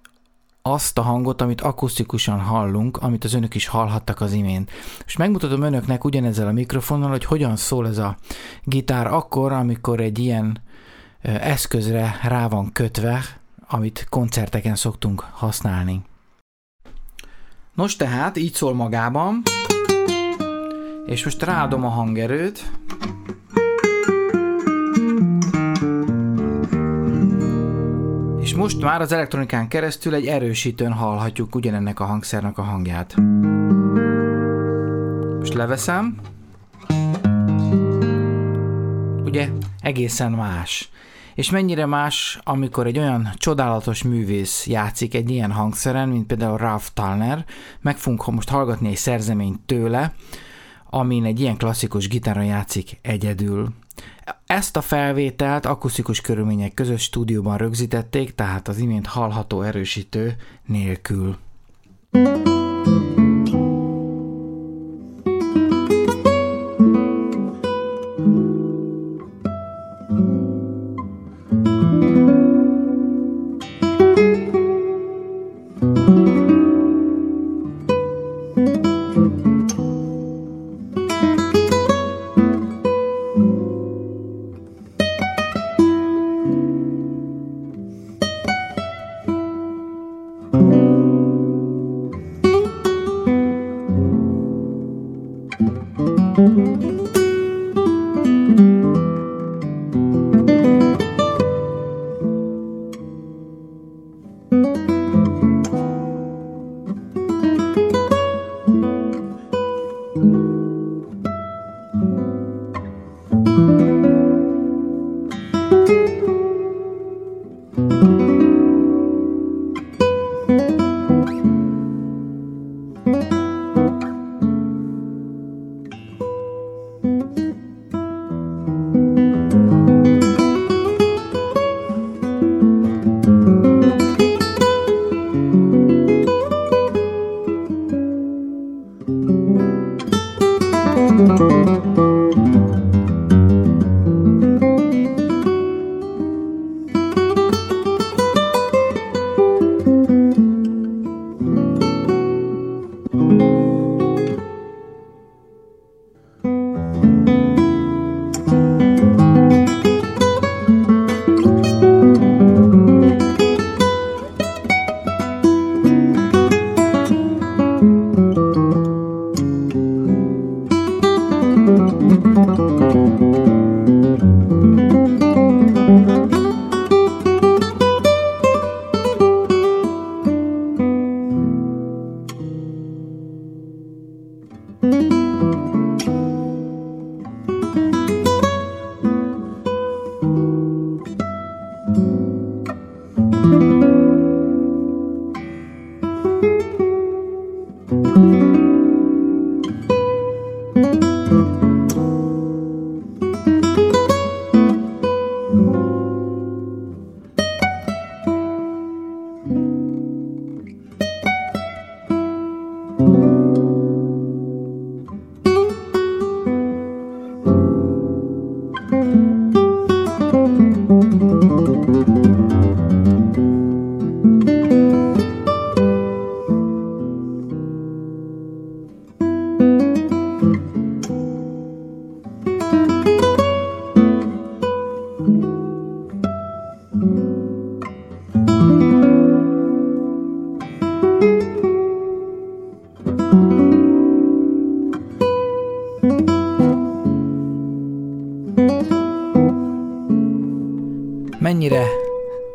azt 0.68 0.98
a 0.98 1.02
hangot, 1.02 1.40
amit 1.40 1.60
akusztikusan 1.60 2.40
hallunk, 2.40 2.96
amit 2.96 3.24
az 3.24 3.34
önök 3.34 3.54
is 3.54 3.66
hallhattak 3.66 4.20
az 4.20 4.32
imént. 4.32 4.70
És 5.06 5.16
megmutatom 5.16 5.62
önöknek 5.62 6.04
ugyanezzel 6.04 6.46
a 6.46 6.52
mikrofonnal, 6.52 7.10
hogy 7.10 7.24
hogyan 7.24 7.56
szól 7.56 7.86
ez 7.88 7.98
a 7.98 8.16
gitár 8.62 9.06
akkor, 9.06 9.52
amikor 9.52 10.00
egy 10.00 10.18
ilyen 10.18 10.62
eszközre 11.22 12.18
rá 12.22 12.48
van 12.48 12.72
kötve, 12.72 13.22
amit 13.66 14.06
koncerteken 14.08 14.74
szoktunk 14.74 15.20
használni. 15.20 16.02
Nos 17.74 17.96
tehát, 17.96 18.36
így 18.36 18.54
szól 18.54 18.74
magában, 18.74 19.42
és 21.06 21.24
most 21.24 21.42
ráadom 21.42 21.84
a 21.84 21.88
hangerőt, 21.88 22.70
És 28.44 28.54
most 28.54 28.80
már 28.80 29.00
az 29.00 29.12
elektronikán 29.12 29.68
keresztül 29.68 30.14
egy 30.14 30.26
erősítőn 30.26 30.92
hallhatjuk 30.92 31.54
ugyanennek 31.54 32.00
a 32.00 32.04
hangszernek 32.04 32.58
a 32.58 32.62
hangját. 32.62 33.14
Most 35.38 35.54
leveszem. 35.54 36.20
Ugye 39.24 39.48
egészen 39.80 40.32
más. 40.32 40.90
És 41.34 41.50
mennyire 41.50 41.86
más, 41.86 42.38
amikor 42.42 42.86
egy 42.86 42.98
olyan 42.98 43.28
csodálatos 43.36 44.02
művész 44.02 44.66
játszik 44.66 45.14
egy 45.14 45.30
ilyen 45.30 45.52
hangszeren, 45.52 46.08
mint 46.08 46.26
például 46.26 46.56
Ralph 46.56 46.86
Talner, 46.94 47.44
meg 47.80 47.96
fogunk 47.96 48.26
most 48.26 48.48
hallgatni 48.48 48.88
egy 48.88 48.96
szerzeményt 48.96 49.60
tőle, 49.66 50.12
amin 50.94 51.24
egy 51.24 51.40
ilyen 51.40 51.56
klasszikus 51.56 52.08
gitáron 52.08 52.44
játszik 52.44 52.98
egyedül. 53.02 53.68
Ezt 54.46 54.76
a 54.76 54.80
felvételt 54.80 55.66
akusztikus 55.66 56.20
körülmények 56.20 56.74
között 56.74 56.98
stúdióban 56.98 57.56
rögzítették, 57.56 58.34
tehát 58.34 58.68
az 58.68 58.78
imént 58.78 59.06
hallható 59.06 59.62
erősítő 59.62 60.36
nélkül. 60.66 61.38
thank 62.12 62.46
you. 62.46 62.53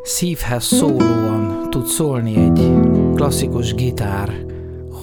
Szívhez 0.03 0.63
szólóan 0.63 1.69
tud 1.69 1.85
szólni 1.85 2.35
egy 2.35 2.71
klasszikus 3.15 3.73
gitár, 3.73 4.45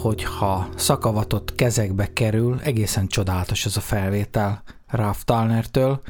hogyha 0.03 0.69
szakavatott 0.77 1.55
kezekbe 1.55 2.13
kerül, 2.13 2.61
egészen 2.63 3.07
csodálatos 3.07 3.67
ez 3.67 3.77
a 3.77 3.81
felvétel 3.81 4.63
Ralph 4.89 5.21
Talnertől. 5.25 6.01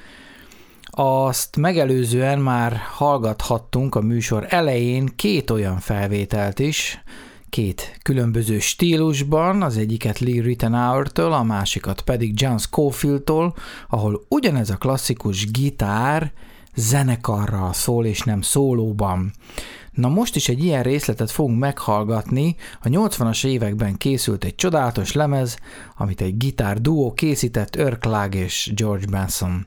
Azt 0.90 1.56
megelőzően 1.56 2.38
már 2.38 2.76
hallgathattunk 2.76 3.94
a 3.94 4.00
műsor 4.00 4.46
elején 4.48 5.12
két 5.16 5.50
olyan 5.50 5.78
felvételt 5.78 6.58
is, 6.58 7.02
két 7.48 7.98
különböző 8.02 8.58
stílusban, 8.58 9.62
az 9.62 9.76
egyiket 9.76 10.18
Lee 10.18 10.42
Rittenauer-től, 10.42 11.32
a 11.32 11.42
másikat 11.42 12.00
pedig 12.00 12.40
John 12.40 12.56
Scofield-tól, 12.56 13.54
ahol 13.88 14.24
ugyanez 14.28 14.70
a 14.70 14.76
klasszikus 14.76 15.50
gitár 15.50 16.32
zenekarral 16.76 17.72
szól, 17.72 18.06
és 18.06 18.22
nem 18.22 18.40
szólóban. 18.40 19.32
Na 19.92 20.08
most 20.08 20.36
is 20.36 20.48
egy 20.48 20.64
ilyen 20.64 20.82
részletet 20.82 21.30
fogunk 21.30 21.58
meghallgatni. 21.58 22.56
A 22.82 22.88
80-as 22.88 23.46
években 23.46 23.96
készült 23.96 24.44
egy 24.44 24.54
csodálatos 24.54 25.12
lemez, 25.12 25.58
amit 25.96 26.20
egy 26.20 26.36
gitár 26.36 26.80
duó 26.80 27.12
készített 27.12 27.76
Örklág 27.76 28.34
és 28.34 28.72
George 28.74 29.06
Benson. 29.06 29.66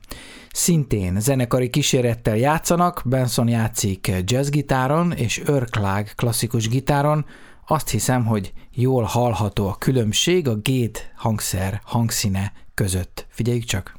Szintén 0.52 1.20
zenekari 1.20 1.70
kísérettel 1.70 2.36
játszanak, 2.36 3.02
Benson 3.04 3.48
játszik 3.48 4.12
jazzgitáron 4.24 5.12
és 5.12 5.42
Örklág 5.44 6.12
klasszikus 6.16 6.68
gitáron. 6.68 7.24
Azt 7.66 7.88
hiszem, 7.88 8.24
hogy 8.24 8.52
jól 8.74 9.02
hallható 9.02 9.68
a 9.68 9.76
különbség 9.78 10.48
a 10.48 10.54
gét 10.54 11.12
hangszer 11.16 11.80
hangszíne 11.84 12.52
között. 12.74 13.26
Figyeljük 13.28 13.64
csak! 13.64 13.98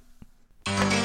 thank 0.63 0.93
you 0.93 1.00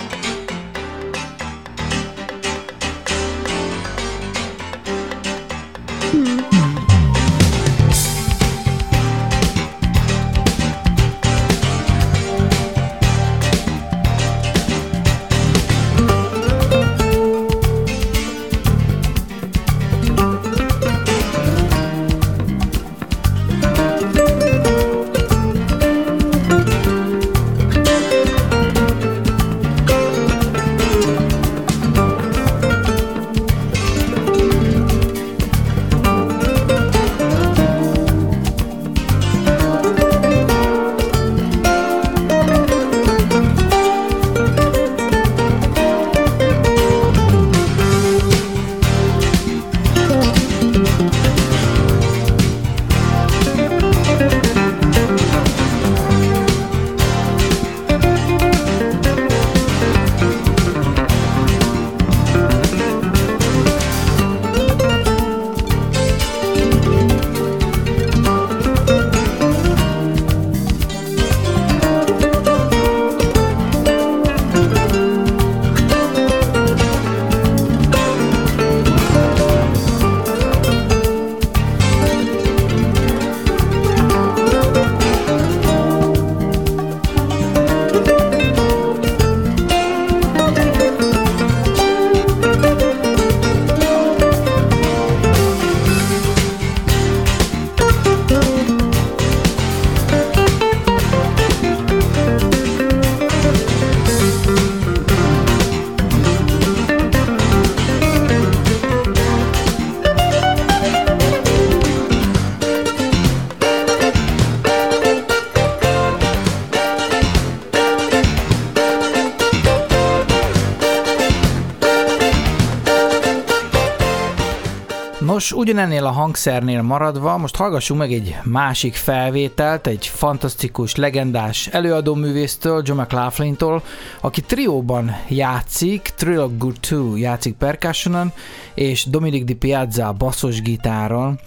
Nos, 125.47 125.59
ugyanennél 125.59 126.05
a 126.05 126.11
hangszernél 126.11 126.83
maradva, 126.83 127.37
most 127.37 127.57
hallgassunk 127.57 128.01
meg 128.01 128.13
egy 128.13 128.37
másik 128.45 128.95
felvételt, 128.95 129.87
egy 129.87 130.07
fantasztikus, 130.07 130.95
legendás 130.95 131.67
előadóművésztől, 131.67 132.83
John 132.85 133.01
McLaughlin-tól, 133.01 133.83
aki 134.21 134.41
trióban 134.41 135.17
játszik, 135.29 136.13
Good 136.59 136.81
2 136.81 137.17
játszik 137.17 137.55
percussionon, 137.55 138.33
és 138.75 139.05
Dominic 139.05 139.45
Di 139.45 139.55
Piazza 139.55 140.13
basszusgitáron. 140.13 141.41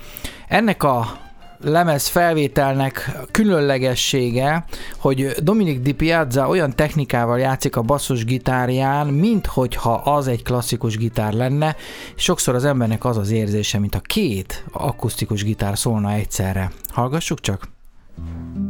Ennek 0.47 0.83
a 0.83 1.17
lemez 1.62 2.08
felvételnek 2.08 3.12
különlegessége, 3.32 4.65
hogy 4.98 5.28
Dominic 5.41 5.82
Di 5.82 5.91
Piazza 5.93 6.48
olyan 6.48 6.76
technikával 6.76 7.39
játszik 7.39 7.76
a 7.76 7.82
basszus 7.82 8.26
gitárján, 8.26 9.08
mint 9.08 9.45
hogyha 9.45 9.93
az 9.93 10.28
egy 10.28 10.43
klasszikus 10.43 10.98
gitár 10.98 11.34
lenne. 11.34 11.76
Sokszor 12.15 12.56
az 12.56 12.65
embernek 12.65 13.06
az 13.06 13.17
az 13.17 13.32
érzése, 13.32 13.80
mint 13.80 13.95
a 13.95 14.00
két 14.00 14.63
akusztikus 14.72 15.43
gitár 15.43 15.78
szólna 15.78 16.12
egyszerre. 16.12 16.72
Hallgassuk 16.88 17.39
csak! 17.39 17.67
thank 18.15 18.68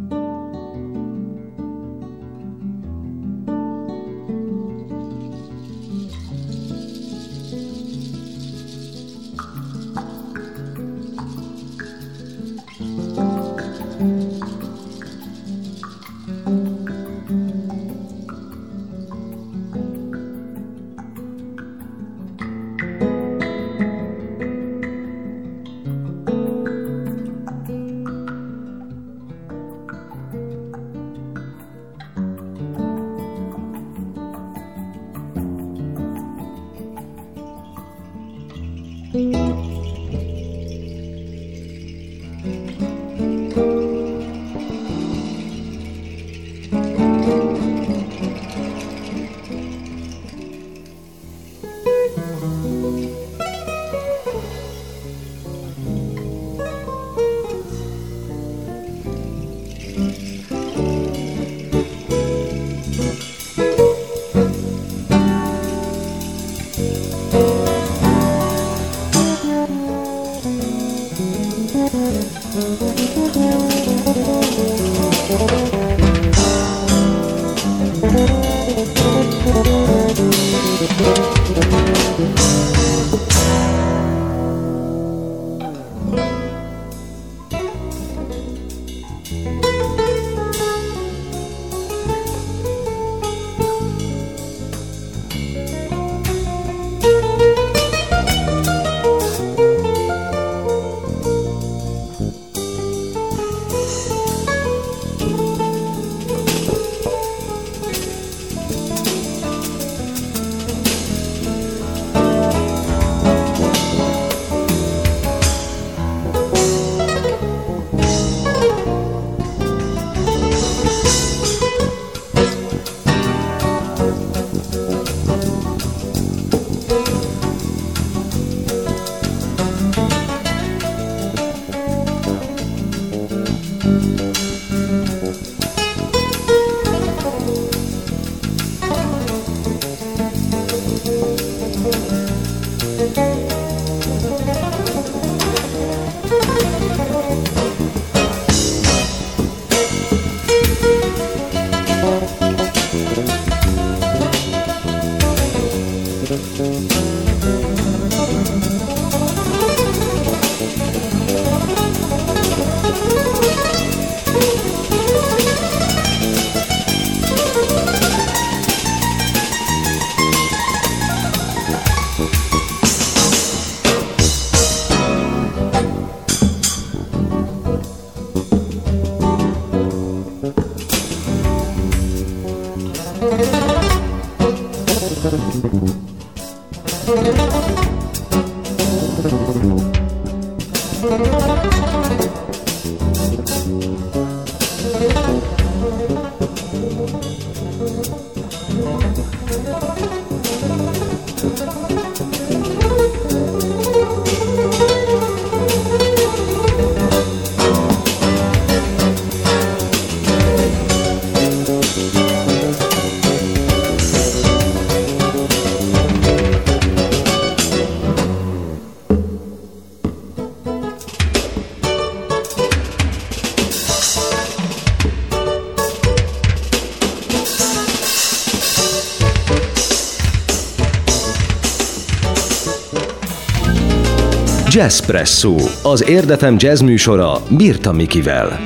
Jazzpresso, 234.79 235.55
az 235.83 236.07
Érdefem 236.09 236.55
jazz 236.57 236.81
műsora 236.81 237.37
Birta 237.57 237.91
Mikivel. 237.91 238.59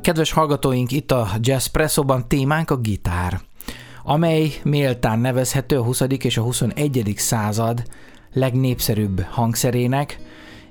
Kedves 0.00 0.32
hallgatóink, 0.32 0.92
itt 0.92 1.12
a 1.12 1.28
Jazzpresso-ban 1.40 2.28
témánk 2.28 2.70
a 2.70 2.76
gitár, 2.76 3.40
amely 4.04 4.52
méltán 4.62 5.18
nevezhető 5.18 5.78
a 5.78 5.82
20. 5.82 6.00
és 6.18 6.36
a 6.36 6.42
21. 6.42 7.12
század 7.16 7.82
legnépszerűbb 8.32 9.20
hangszerének, 9.20 10.18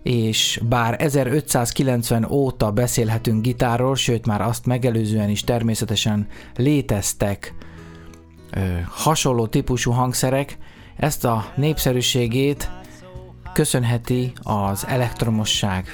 és 0.03 0.59
bár 0.69 0.95
1590 0.99 2.25
óta 2.29 2.71
beszélhetünk 2.71 3.41
gitáról, 3.41 3.95
sőt 3.95 4.25
már 4.25 4.41
azt 4.41 4.65
megelőzően 4.65 5.29
is 5.29 5.43
természetesen 5.43 6.27
léteztek 6.55 7.53
ö, 8.51 8.59
hasonló 8.89 9.47
típusú 9.47 9.91
hangszerek, 9.91 10.57
ezt 10.97 11.25
a 11.25 11.45
népszerűségét 11.55 12.69
köszönheti 13.55 14.33
az 14.43 14.85
elektromosság 14.87 15.85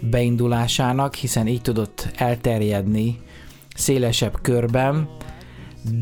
beindulásának, 0.00 1.14
hiszen 1.14 1.46
így 1.46 1.62
tudott 1.62 2.08
elterjedni 2.16 3.18
szélesebb 3.74 4.40
körben, 4.42 5.08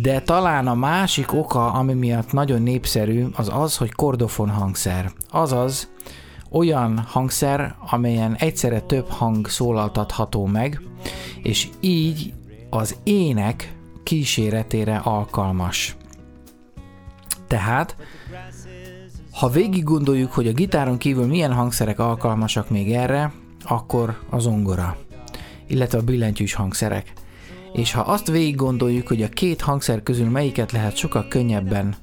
de 0.02 0.20
talán 0.20 0.66
a 0.66 0.74
másik 0.74 1.32
oka, 1.32 1.72
ami 1.72 1.92
miatt 1.92 2.32
nagyon 2.32 2.62
népszerű, 2.62 3.26
az 3.36 3.50
az, 3.52 3.76
hogy 3.76 3.92
kordofon 3.92 4.48
hangszer. 4.48 5.10
Azaz 5.30 5.90
olyan 6.50 6.98
hangszer, 6.98 7.74
amelyen 7.90 8.34
egyszerre 8.34 8.80
több 8.80 9.08
hang 9.08 9.48
szólaltatható 9.48 10.46
meg, 10.46 10.80
és 11.42 11.68
így 11.80 12.32
az 12.70 12.96
ének 13.02 13.76
kíséretére 14.02 14.96
alkalmas. 14.96 15.96
Tehát 17.48 17.96
ha 19.34 19.48
végig 19.48 19.84
gondoljuk, 19.84 20.32
hogy 20.32 20.46
a 20.46 20.52
gitáron 20.52 20.98
kívül 20.98 21.26
milyen 21.26 21.52
hangszerek 21.52 21.98
alkalmasak 21.98 22.70
még 22.70 22.92
erre, 22.92 23.32
akkor 23.64 24.18
a 24.30 24.38
zongora, 24.38 24.96
illetve 25.66 25.98
a 25.98 26.02
billentyűs 26.02 26.54
hangszerek. 26.54 27.12
És 27.72 27.92
ha 27.92 28.00
azt 28.00 28.30
végig 28.30 28.54
gondoljuk, 28.54 29.08
hogy 29.08 29.22
a 29.22 29.28
két 29.28 29.60
hangszer 29.60 30.02
közül 30.02 30.28
melyiket 30.28 30.72
lehet 30.72 30.96
sokkal 30.96 31.26
könnyebben 31.28 31.94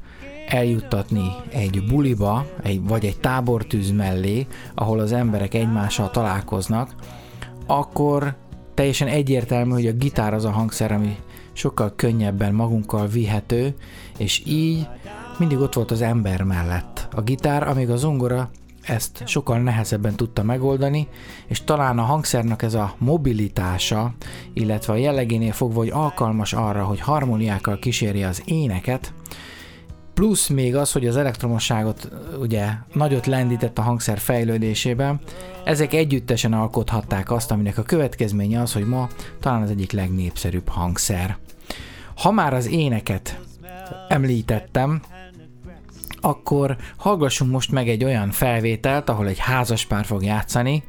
eljuttatni 0.48 1.32
egy 1.50 1.84
buliba, 1.86 2.46
egy, 2.64 2.88
vagy 2.88 3.06
egy 3.06 3.20
tábortűz 3.20 3.92
mellé, 3.92 4.48
ahol 4.76 5.00
az 5.00 5.12
emberek 5.12 5.54
egymással 5.54 6.10
találkoznak, 6.10 6.96
akkor 7.66 8.36
teljesen 8.74 9.08
egyértelmű, 9.08 9.72
hogy 9.72 9.88
a 9.88 9.94
gitár 9.94 10.34
az 10.34 10.46
a 10.46 10.52
hangszer, 10.52 10.92
ami 10.92 11.16
sokkal 11.54 11.94
könnyebben 11.96 12.54
magunkkal 12.54 13.08
vihető, 13.08 13.76
és 14.18 14.44
így 14.46 14.88
mindig 15.38 15.60
ott 15.60 15.74
volt 15.74 15.92
az 15.92 16.02
ember 16.02 16.44
mellett. 16.44 17.08
A 17.16 17.22
gitár, 17.22 17.68
amíg 17.68 17.90
a 17.90 17.96
zongora 17.96 18.50
ezt 18.82 19.24
sokkal 19.26 19.60
nehezebben 19.60 20.16
tudta 20.16 20.44
megoldani, 20.44 21.08
és 21.48 21.64
talán 21.64 22.00
a 22.00 22.04
hangszernek 22.04 22.62
ez 22.62 22.74
a 22.74 22.94
mobilitása, 22.98 24.14
illetve 24.54 24.94
a 24.94 24.96
jellegénél 24.96 25.52
fogva, 25.52 25.80
hogy 25.80 25.90
alkalmas 25.90 26.54
arra, 26.54 26.84
hogy 26.84 27.00
harmóniákkal 27.00 27.80
kíséri 27.80 28.24
az 28.24 28.42
éneket, 28.46 29.14
plusz 30.14 30.48
még 30.48 30.76
az, 30.76 30.92
hogy 30.92 31.08
az 31.08 31.18
elektromosságot 31.18 32.10
ugye 32.40 32.68
nagyot 32.94 33.26
lendített 33.26 33.78
a 33.78 33.82
hangszer 33.82 34.18
fejlődésében, 34.18 35.20
ezek 35.64 35.94
együttesen 35.94 36.54
alkothatták 36.54 37.32
azt, 37.32 37.52
aminek 37.52 37.78
a 37.78 37.84
következménye 37.84 38.62
az, 38.62 38.74
hogy 38.74 38.86
ma 38.86 39.08
talán 39.40 39.62
az 39.62 39.70
egyik 39.70 39.92
legnépszerűbb 39.92 40.68
hangszer. 40.68 41.38
Ha 42.16 42.32
már 42.32 42.54
az 42.54 42.68
éneket 42.68 43.40
említettem, 44.08 45.02
akkor 46.22 46.78
hallgassunk 46.98 47.52
most 47.52 47.72
meg 47.72 47.90
egy 47.90 48.04
olyan 48.04 48.32
felvételt, 48.32 49.10
ahol 49.10 49.28
egy 49.28 49.40
házaspár 49.40 50.06
fog 50.06 50.24
játszani, 50.24 50.84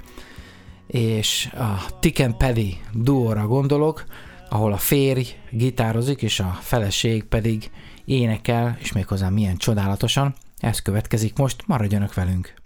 és 0.87 1.53
a 1.55 1.99
Tick 2.01 2.21
and 2.21 2.55
duóra 2.93 3.47
gondolok, 3.47 4.05
ahol 4.49 4.73
a 4.73 4.77
férj 4.77 5.27
gitározik, 5.51 6.23
és 6.23 6.41
a 6.41 6.59
feleség 6.61 7.25
pedig 7.25 7.71
énekel, 8.05 8.77
és 8.81 8.93
méghozzá 8.93 9.29
milyen 9.29 9.57
csodálatosan. 9.57 10.35
Ez 10.59 10.83
következik 10.83 11.37
most, 11.37 11.63
maradjanak 11.67 12.15
velünk! 12.15 12.62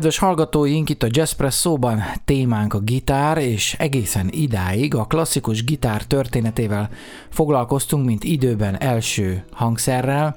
Kedves 0.00 0.18
hallgatóink, 0.18 0.88
itt 0.88 1.02
a 1.02 1.08
Jazzpresszóban 1.10 2.02
témánk 2.24 2.74
a 2.74 2.78
gitár, 2.78 3.38
és 3.38 3.76
egészen 3.78 4.28
idáig 4.30 4.94
a 4.94 5.04
klasszikus 5.04 5.64
gitár 5.64 6.04
történetével 6.04 6.90
foglalkoztunk, 7.30 8.06
mint 8.06 8.24
időben 8.24 8.80
első 8.80 9.44
hangszerrel, 9.52 10.36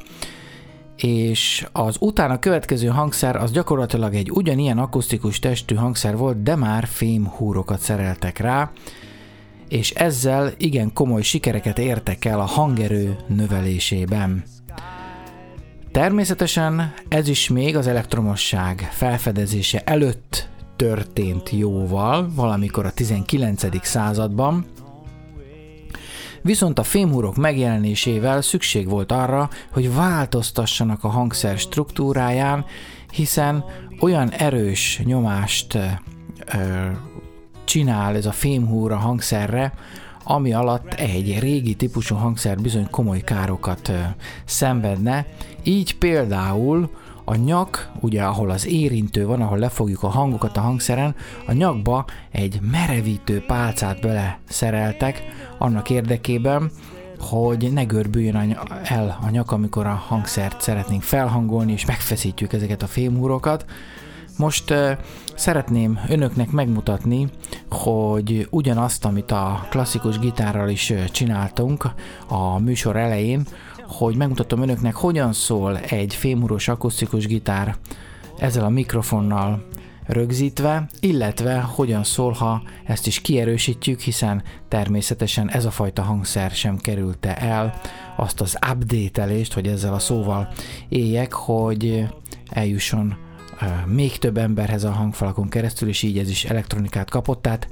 és 0.96 1.66
az 1.72 1.96
utána 2.00 2.40
következő 2.40 2.88
hangszer 2.88 3.36
az 3.36 3.52
gyakorlatilag 3.52 4.14
egy 4.14 4.32
ugyanilyen 4.32 4.78
akusztikus 4.78 5.40
testű 5.40 5.76
hangszer 5.76 6.18
volt, 6.18 6.44
de 6.44 6.56
már 6.56 6.88
fém 6.88 7.28
húrokat 7.28 7.80
szereltek 7.80 8.38
rá, 8.38 8.72
és 9.70 9.92
ezzel 9.92 10.54
igen 10.58 10.94
komoly 10.94 11.22
sikereket 11.22 11.80
értek 11.80 12.26
el 12.26 12.40
a 12.40 12.46
hangerő 12.46 13.16
növelésében. 13.28 14.44
Természetesen 15.94 16.94
ez 17.08 17.28
is 17.28 17.50
még 17.50 17.76
az 17.76 17.88
elektromosság 17.88 18.90
felfedezése 18.92 19.82
előtt 19.86 20.50
történt 20.76 21.50
jóval, 21.50 22.32
valamikor 22.36 22.86
a 22.86 22.92
19. 22.92 23.86
században, 23.86 24.66
Viszont 26.42 26.80
a 26.80 26.84
fémhúrok 26.84 27.36
megjelenésével 27.36 28.42
szükség 28.42 28.90
volt 28.90 29.12
arra, 29.12 29.50
hogy 29.72 29.94
változtassanak 29.94 31.04
a 31.04 31.08
hangszer 31.08 31.58
struktúráján, 31.58 32.66
hiszen 33.12 33.64
olyan 34.00 34.32
erős 34.32 35.02
nyomást 35.04 35.76
ö, 35.76 35.80
csinál 37.66 38.16
ez 38.16 38.26
a 38.26 38.32
fémhúr 38.32 38.92
a 38.92 38.98
hangszerre, 38.98 39.74
ami 40.24 40.54
alatt 40.54 40.94
egy 40.94 41.40
régi 41.40 41.76
típusú 41.76 42.16
hangszer 42.16 42.58
bizony 42.58 42.88
komoly 42.90 43.20
károkat 43.20 43.92
szenvedne, 44.46 45.26
így 45.64 45.98
például 45.98 46.90
a 47.26 47.36
nyak, 47.36 47.92
ugye 48.00 48.24
ahol 48.24 48.50
az 48.50 48.68
érintő 48.68 49.26
van, 49.26 49.42
ahol 49.42 49.58
lefogjuk 49.58 50.04
a 50.04 50.08
hangokat 50.08 50.58
a 50.58 50.62
hangszeren, 50.62 51.16
a 51.46 51.52
nyakba 51.52 52.06
egy 52.32 52.60
merevítő 52.72 53.44
pálcát 53.48 54.02
bele 54.02 54.40
szereltek 54.50 55.24
annak 55.58 55.90
érdekében, 55.90 56.72
hogy 57.20 57.74
ne 57.74 57.84
görbüljön 57.84 58.58
el 58.84 59.20
a 59.22 59.30
nyak, 59.30 59.52
amikor 59.52 59.86
a 59.86 60.04
hangszert 60.08 60.62
szeretnénk 60.62 61.02
felhangolni, 61.02 61.72
és 61.72 61.86
megfeszítjük 61.86 62.54
ezeket 62.54 62.82
a 62.82 62.88
fémhúrokat. 62.88 63.66
Most 64.38 64.74
szeretném 65.36 66.00
önöknek 66.10 66.52
megmutatni, 66.52 67.30
hogy 67.70 68.48
ugyanazt, 68.50 69.06
amit 69.06 69.32
a 69.32 69.68
klasszikus 69.70 70.20
gitárral 70.20 70.70
is 70.70 70.94
csináltunk 71.12 71.86
a 72.28 72.60
műsor 72.60 72.96
elején, 72.96 73.48
hogy 73.88 74.16
megmutatom 74.16 74.62
önöknek, 74.62 74.96
hogyan 74.96 75.34
szól 75.34 75.78
egy 75.78 76.16
fémúros 76.16 76.68
akusztikus 76.68 77.28
gitár 77.28 77.76
ezzel 78.38 78.64
a 78.66 78.70
mikrofonnal 78.70 79.66
rögzítve, 80.06 80.88
illetve 81.00 81.60
hogyan 81.60 82.04
szól, 82.04 82.32
ha 82.32 82.62
ezt 82.86 83.08
is 83.08 83.22
kierősítjük, 83.22 84.00
hiszen 84.00 84.44
természetesen 84.68 85.50
ez 85.50 85.66
a 85.66 85.72
fajta 85.72 86.02
hangszer 86.02 86.52
sem 86.52 86.78
kerülte 86.78 87.38
el 87.38 87.74
azt 88.18 88.42
az 88.42 88.58
update-elést, 88.72 89.54
hogy 89.54 89.68
ezzel 89.68 89.94
a 89.94 90.00
szóval 90.00 90.48
éljek, 90.90 91.34
hogy 91.34 92.06
eljusson 92.50 93.16
még 93.86 94.18
több 94.18 94.38
emberhez 94.38 94.84
a 94.84 94.92
hangfalakon 94.92 95.50
keresztül, 95.50 95.88
és 95.88 96.02
így 96.02 96.18
ez 96.18 96.30
is 96.30 96.46
elektronikát 96.46 97.10
kapott, 97.10 97.42
tehát 97.42 97.68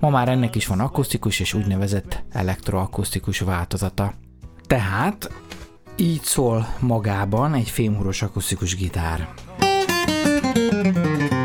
ma 0.00 0.10
már 0.10 0.28
ennek 0.28 0.54
is 0.54 0.66
van 0.66 0.80
akusztikus 0.80 1.40
és 1.40 1.54
úgynevezett 1.54 2.22
elektroakusztikus 2.32 3.40
változata. 3.40 4.14
Tehát 4.66 5.30
így 5.96 6.22
szól 6.22 6.74
magában 6.80 7.54
egy 7.54 7.70
fémhúros 7.70 8.22
akusztikus 8.22 8.76
gitár. 8.76 9.28
És 9.60 11.35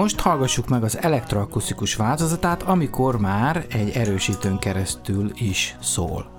most 0.00 0.20
hallgassuk 0.20 0.68
meg 0.68 0.82
az 0.82 0.98
elektroakusztikus 0.98 1.94
változatát, 1.94 2.62
amikor 2.62 3.18
már 3.18 3.66
egy 3.68 3.90
erősítőn 3.90 4.58
keresztül 4.58 5.30
is 5.34 5.76
szól. 5.80 6.30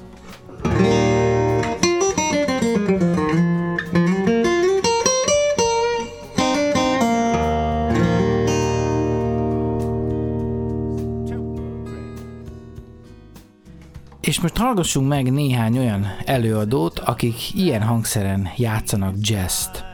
És 14.21 14.39
most 14.41 14.57
hallgassunk 14.57 15.07
meg 15.07 15.31
néhány 15.31 15.77
olyan 15.77 16.05
előadót, 16.25 16.99
akik 16.99 17.55
ilyen 17.55 17.81
hangszeren 17.81 18.49
játszanak 18.57 19.15
jazzt. 19.21 19.90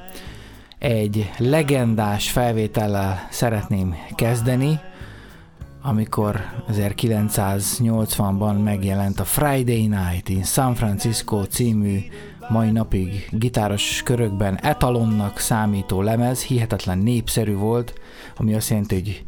Egy 0.80 1.30
legendás 1.38 2.32
felvétellel 2.32 3.28
szeretném 3.30 3.96
kezdeni, 4.16 4.80
amikor 5.82 6.42
1980-ban 6.72 8.64
megjelent 8.64 9.20
a 9.20 9.24
Friday 9.24 9.88
Night 9.88 10.30
in 10.30 10.44
San 10.44 10.76
Francisco 10.76 11.44
című 11.44 12.00
mai 12.50 12.72
napig 12.72 13.28
gitáros 13.32 14.02
körökben 14.04 14.60
etalonnak 14.62 15.40
számító 15.40 16.02
lemez, 16.02 16.42
hihetetlen 16.42 16.98
népszerű 16.98 17.56
volt, 17.56 17.94
ami 18.36 18.54
azt 18.54 18.70
jelenti, 18.70 18.96
hogy 18.96 19.24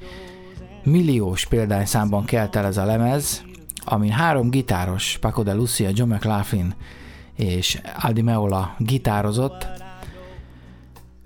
milliós 0.84 1.46
példányszámban 1.46 2.26
kelt 2.26 2.56
el 2.56 2.66
ez 2.66 2.78
a 2.78 2.86
lemez, 2.86 3.44
amin 3.84 4.12
három 4.12 4.50
gitáros, 4.50 5.18
Paco 5.22 5.44
de 5.44 5.54
Lucia, 5.54 5.90
John 5.94 6.14
McLaughlin 6.14 6.74
és 7.36 7.82
Aldi 8.02 8.22
Meola 8.22 8.76
gitározott. 8.78 9.68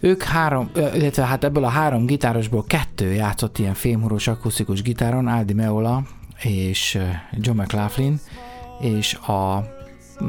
Ők 0.03 0.23
három, 0.23 0.69
illetve 0.75 1.25
hát 1.25 1.43
ebből 1.43 1.63
a 1.63 1.69
három 1.69 2.05
gitárosból 2.05 2.63
kettő 2.63 3.13
játszott 3.13 3.57
ilyen 3.57 3.73
fémhúrós 3.73 4.27
akusztikus 4.27 4.81
gitáron, 4.81 5.27
Aldi 5.27 5.53
Meola 5.53 6.03
és 6.41 6.99
John 7.31 7.61
McLaughlin, 7.61 8.19
és 8.79 9.13
a 9.13 9.65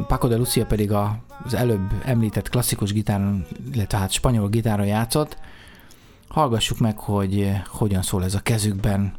Paco 0.06 0.28
de 0.28 0.36
Lucia 0.36 0.66
pedig 0.66 0.92
az 0.92 1.54
előbb 1.54 1.92
említett 2.04 2.48
klasszikus 2.48 2.92
gitáron, 2.92 3.46
illetve 3.72 3.98
hát 3.98 4.10
spanyol 4.10 4.48
gitáron 4.48 4.86
játszott. 4.86 5.36
Hallgassuk 6.28 6.78
meg, 6.78 6.98
hogy 6.98 7.50
hogyan 7.66 8.02
szól 8.02 8.24
ez 8.24 8.34
a 8.34 8.40
kezükben, 8.40 9.14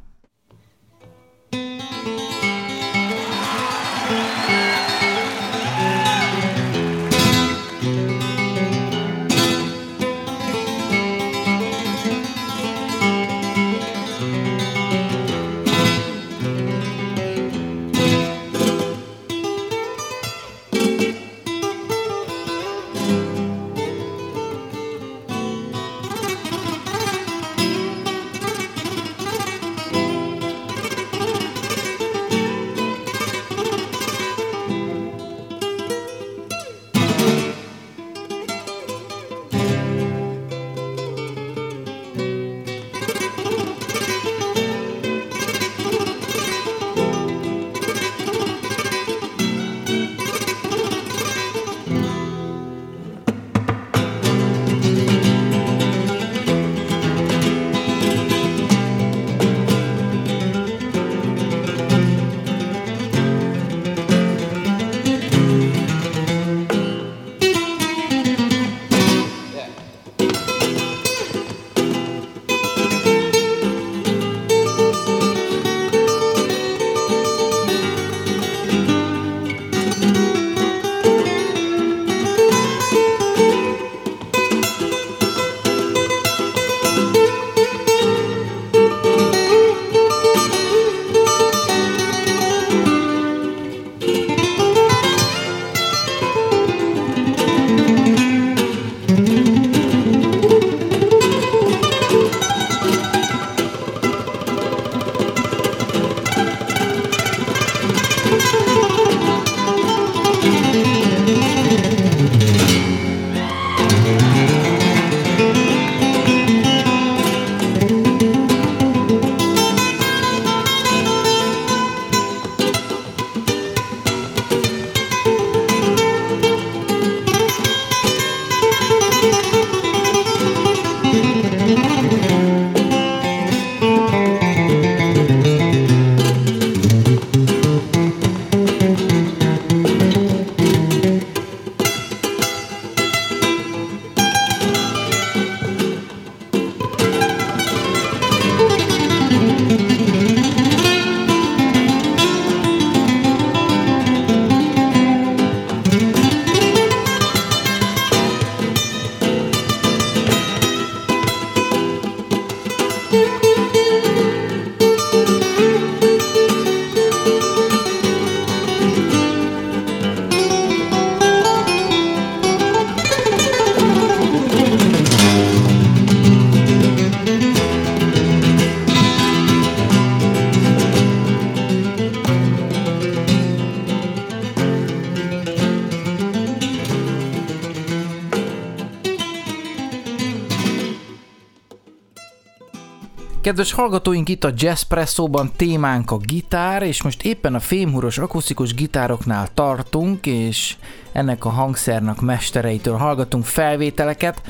Kedves 193.56 193.74
hallgatóink, 193.74 194.30
itt 194.30 194.44
a 194.44 194.52
Jazzpresszóban 194.56 195.52
témánk 195.56 196.12
a 196.12 196.18
gitár, 196.18 196.82
és 196.84 197.02
most 197.02 197.24
éppen 197.24 197.56
a 197.56 197.60
fémhúros 197.60 198.18
akusztikus 198.18 198.74
gitároknál 198.74 199.48
tartunk, 199.54 200.26
és 200.26 200.76
ennek 201.12 201.46
a 201.46 201.50
hangszernak 201.50 202.22
mestereitől 202.22 202.98
hallgatunk 202.98 203.46
felvételeket. 203.46 204.42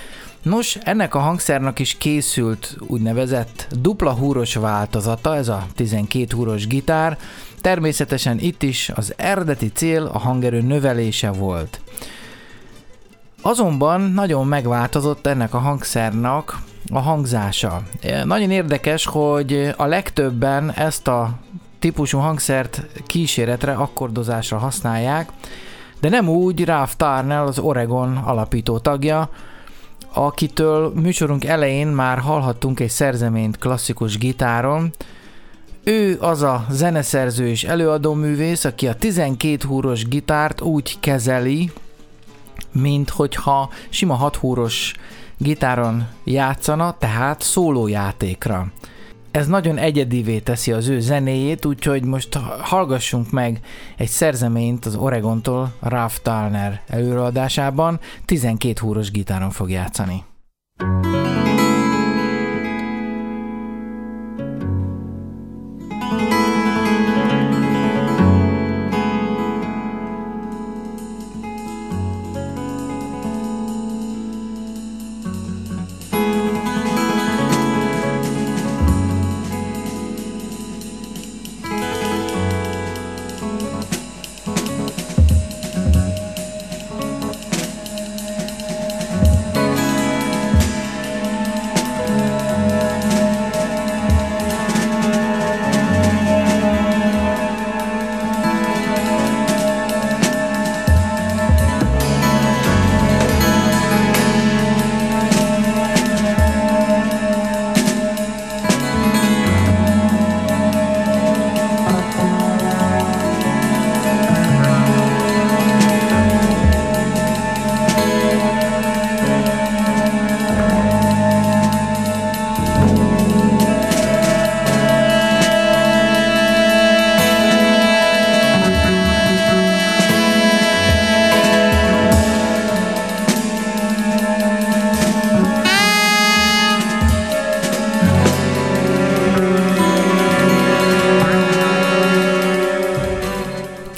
Nos, 0.41 0.75
ennek 0.75 1.15
a 1.15 1.19
hangszernak 1.19 1.79
is 1.79 1.97
készült 1.97 2.77
úgynevezett 2.87 3.67
dupla 3.79 4.13
húros 4.13 4.55
változata, 4.55 5.35
ez 5.35 5.47
a 5.47 5.65
12 5.75 6.35
húros 6.35 6.67
gitár. 6.67 7.17
Természetesen 7.61 8.39
itt 8.39 8.63
is 8.63 8.91
az 8.95 9.13
eredeti 9.17 9.71
cél 9.73 10.09
a 10.13 10.19
hangerő 10.19 10.61
növelése 10.61 11.31
volt. 11.31 11.81
Azonban 13.41 14.01
nagyon 14.01 14.47
megváltozott 14.47 15.27
ennek 15.27 15.53
a 15.53 15.59
hangszernak 15.59 16.61
a 16.91 16.99
hangzása. 16.99 17.81
Nagyon 18.23 18.51
érdekes, 18.51 19.05
hogy 19.05 19.73
a 19.77 19.85
legtöbben 19.85 20.71
ezt 20.71 21.07
a 21.07 21.33
típusú 21.79 22.17
hangszert 22.17 22.85
kíséretre, 23.05 23.73
akkordozásra 23.73 24.57
használják, 24.57 25.29
de 25.99 26.09
nem 26.09 26.29
úgy 26.29 26.65
Ralph 26.65 26.93
Tarnell, 26.93 27.45
az 27.45 27.59
Oregon 27.59 28.17
alapító 28.17 28.77
tagja, 28.79 29.29
akitől 30.13 30.91
műsorunk 30.95 31.45
elején 31.45 31.87
már 31.87 32.17
hallhattunk 32.19 32.79
egy 32.79 32.89
szerzeményt 32.89 33.57
klasszikus 33.57 34.17
gitáron. 34.17 34.93
Ő 35.83 36.17
az 36.19 36.41
a 36.41 36.65
zeneszerző 36.69 37.47
és 37.47 37.63
előadó 37.63 38.13
művész, 38.13 38.65
aki 38.65 38.87
a 38.87 38.95
12 38.95 39.67
húros 39.67 40.07
gitárt 40.07 40.61
úgy 40.61 40.99
kezeli, 40.99 41.71
mint 42.71 43.09
hogyha 43.09 43.69
sima 43.89 44.13
6 44.13 44.35
húros 44.35 44.93
gitáron 45.37 46.07
játszana, 46.23 46.97
tehát 46.97 47.41
szólójátékra. 47.41 48.71
Ez 49.31 49.47
nagyon 49.47 49.77
egyedivé 49.77 50.39
teszi 50.39 50.71
az 50.71 50.87
ő 50.87 50.99
zenéjét, 50.99 51.65
úgyhogy 51.65 52.03
most 52.03 52.35
hallgassunk 52.61 53.31
meg 53.31 53.59
egy 53.97 54.07
szerzeményt 54.07 54.85
az 54.85 54.95
Oregontól, 54.95 55.73
Ralph 55.79 56.15
Talner 56.21 56.81
előadásában, 56.87 57.99
12 58.25 58.79
húros 58.81 59.11
gitáron 59.11 59.49
fog 59.49 59.69
játszani. 59.69 60.23
thank 60.77 61.05
you 61.05 61.34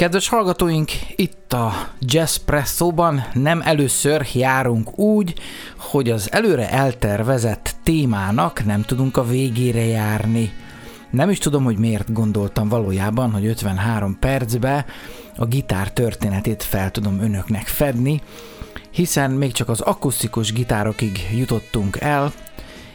Kedves 0.07 0.27
hallgatóink, 0.27 0.91
itt 1.15 1.53
a 1.53 1.73
Jazz 1.99 2.35
Presszóban 2.35 3.27
nem 3.33 3.61
először 3.61 4.27
járunk 4.33 4.97
úgy, 4.99 5.33
hogy 5.77 6.09
az 6.09 6.31
előre 6.31 6.71
eltervezett 6.71 7.75
témának 7.83 8.65
nem 8.65 8.81
tudunk 8.81 9.17
a 9.17 9.25
végére 9.25 9.85
járni. 9.85 10.51
Nem 11.09 11.29
is 11.29 11.37
tudom, 11.37 11.63
hogy 11.63 11.77
miért 11.77 12.13
gondoltam 12.13 12.69
valójában, 12.69 13.31
hogy 13.31 13.45
53 13.45 14.19
percbe 14.19 14.85
a 15.37 15.45
gitár 15.45 15.91
történetét 15.91 16.63
fel 16.63 16.91
tudom 16.91 17.19
önöknek 17.19 17.67
fedni, 17.67 18.21
hiszen 18.91 19.31
még 19.31 19.51
csak 19.51 19.69
az 19.69 19.81
akusztikus 19.81 20.53
gitárokig 20.53 21.27
jutottunk 21.35 21.97
el, 21.99 22.33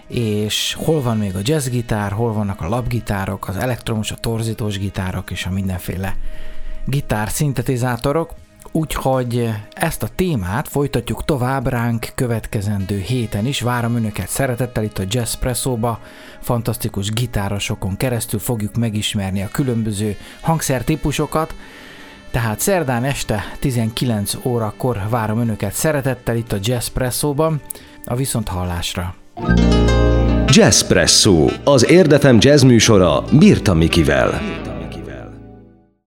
és 0.08 0.76
hol 0.78 1.02
van 1.02 1.16
még 1.16 1.34
a 1.34 1.40
jazzgitár, 1.42 2.12
hol 2.12 2.32
vannak 2.32 2.60
a 2.60 2.68
labgitárok, 2.68 3.48
az 3.48 3.56
elektromos, 3.56 4.10
a 4.10 4.16
torzítós 4.16 4.78
gitárok 4.78 5.30
és 5.30 5.46
a 5.46 5.50
mindenféle 5.50 6.16
gitár 6.84 7.28
szintetizátorok, 7.28 8.30
úgyhogy 8.72 9.50
ezt 9.74 10.02
a 10.02 10.08
témát 10.16 10.68
folytatjuk 10.68 11.24
tovább 11.24 11.66
ránk 11.66 12.12
következendő 12.14 12.98
héten 12.98 13.46
is. 13.46 13.60
Várom 13.60 13.96
önöket 13.96 14.28
szeretettel 14.28 14.84
itt 14.84 14.98
a 14.98 15.04
Jazz 15.08 15.34
Presszóba, 15.34 16.00
fantasztikus 16.40 17.10
gitárosokon 17.10 17.96
keresztül 17.96 18.40
fogjuk 18.40 18.76
megismerni 18.76 19.42
a 19.42 19.48
különböző 19.52 20.16
hangszertípusokat, 20.40 21.54
tehát 22.30 22.60
szerdán 22.60 23.04
este 23.04 23.44
19 23.58 24.34
órakor 24.42 25.00
várom 25.08 25.38
önöket 25.38 25.72
szeretettel 25.72 26.36
itt 26.36 26.52
a 26.52 26.58
Jazz 26.62 26.86
Presszóban, 26.86 27.60
a 28.04 28.14
viszont 28.14 28.48
hallásra. 28.48 29.14
Jazz 30.46 30.82
Presszó, 30.82 31.48
az 31.64 31.90
érdefem 31.90 32.36
jazz 32.40 32.62
műsora 32.62 33.24
Birta 33.38 33.74
Mikivel. 33.74 34.61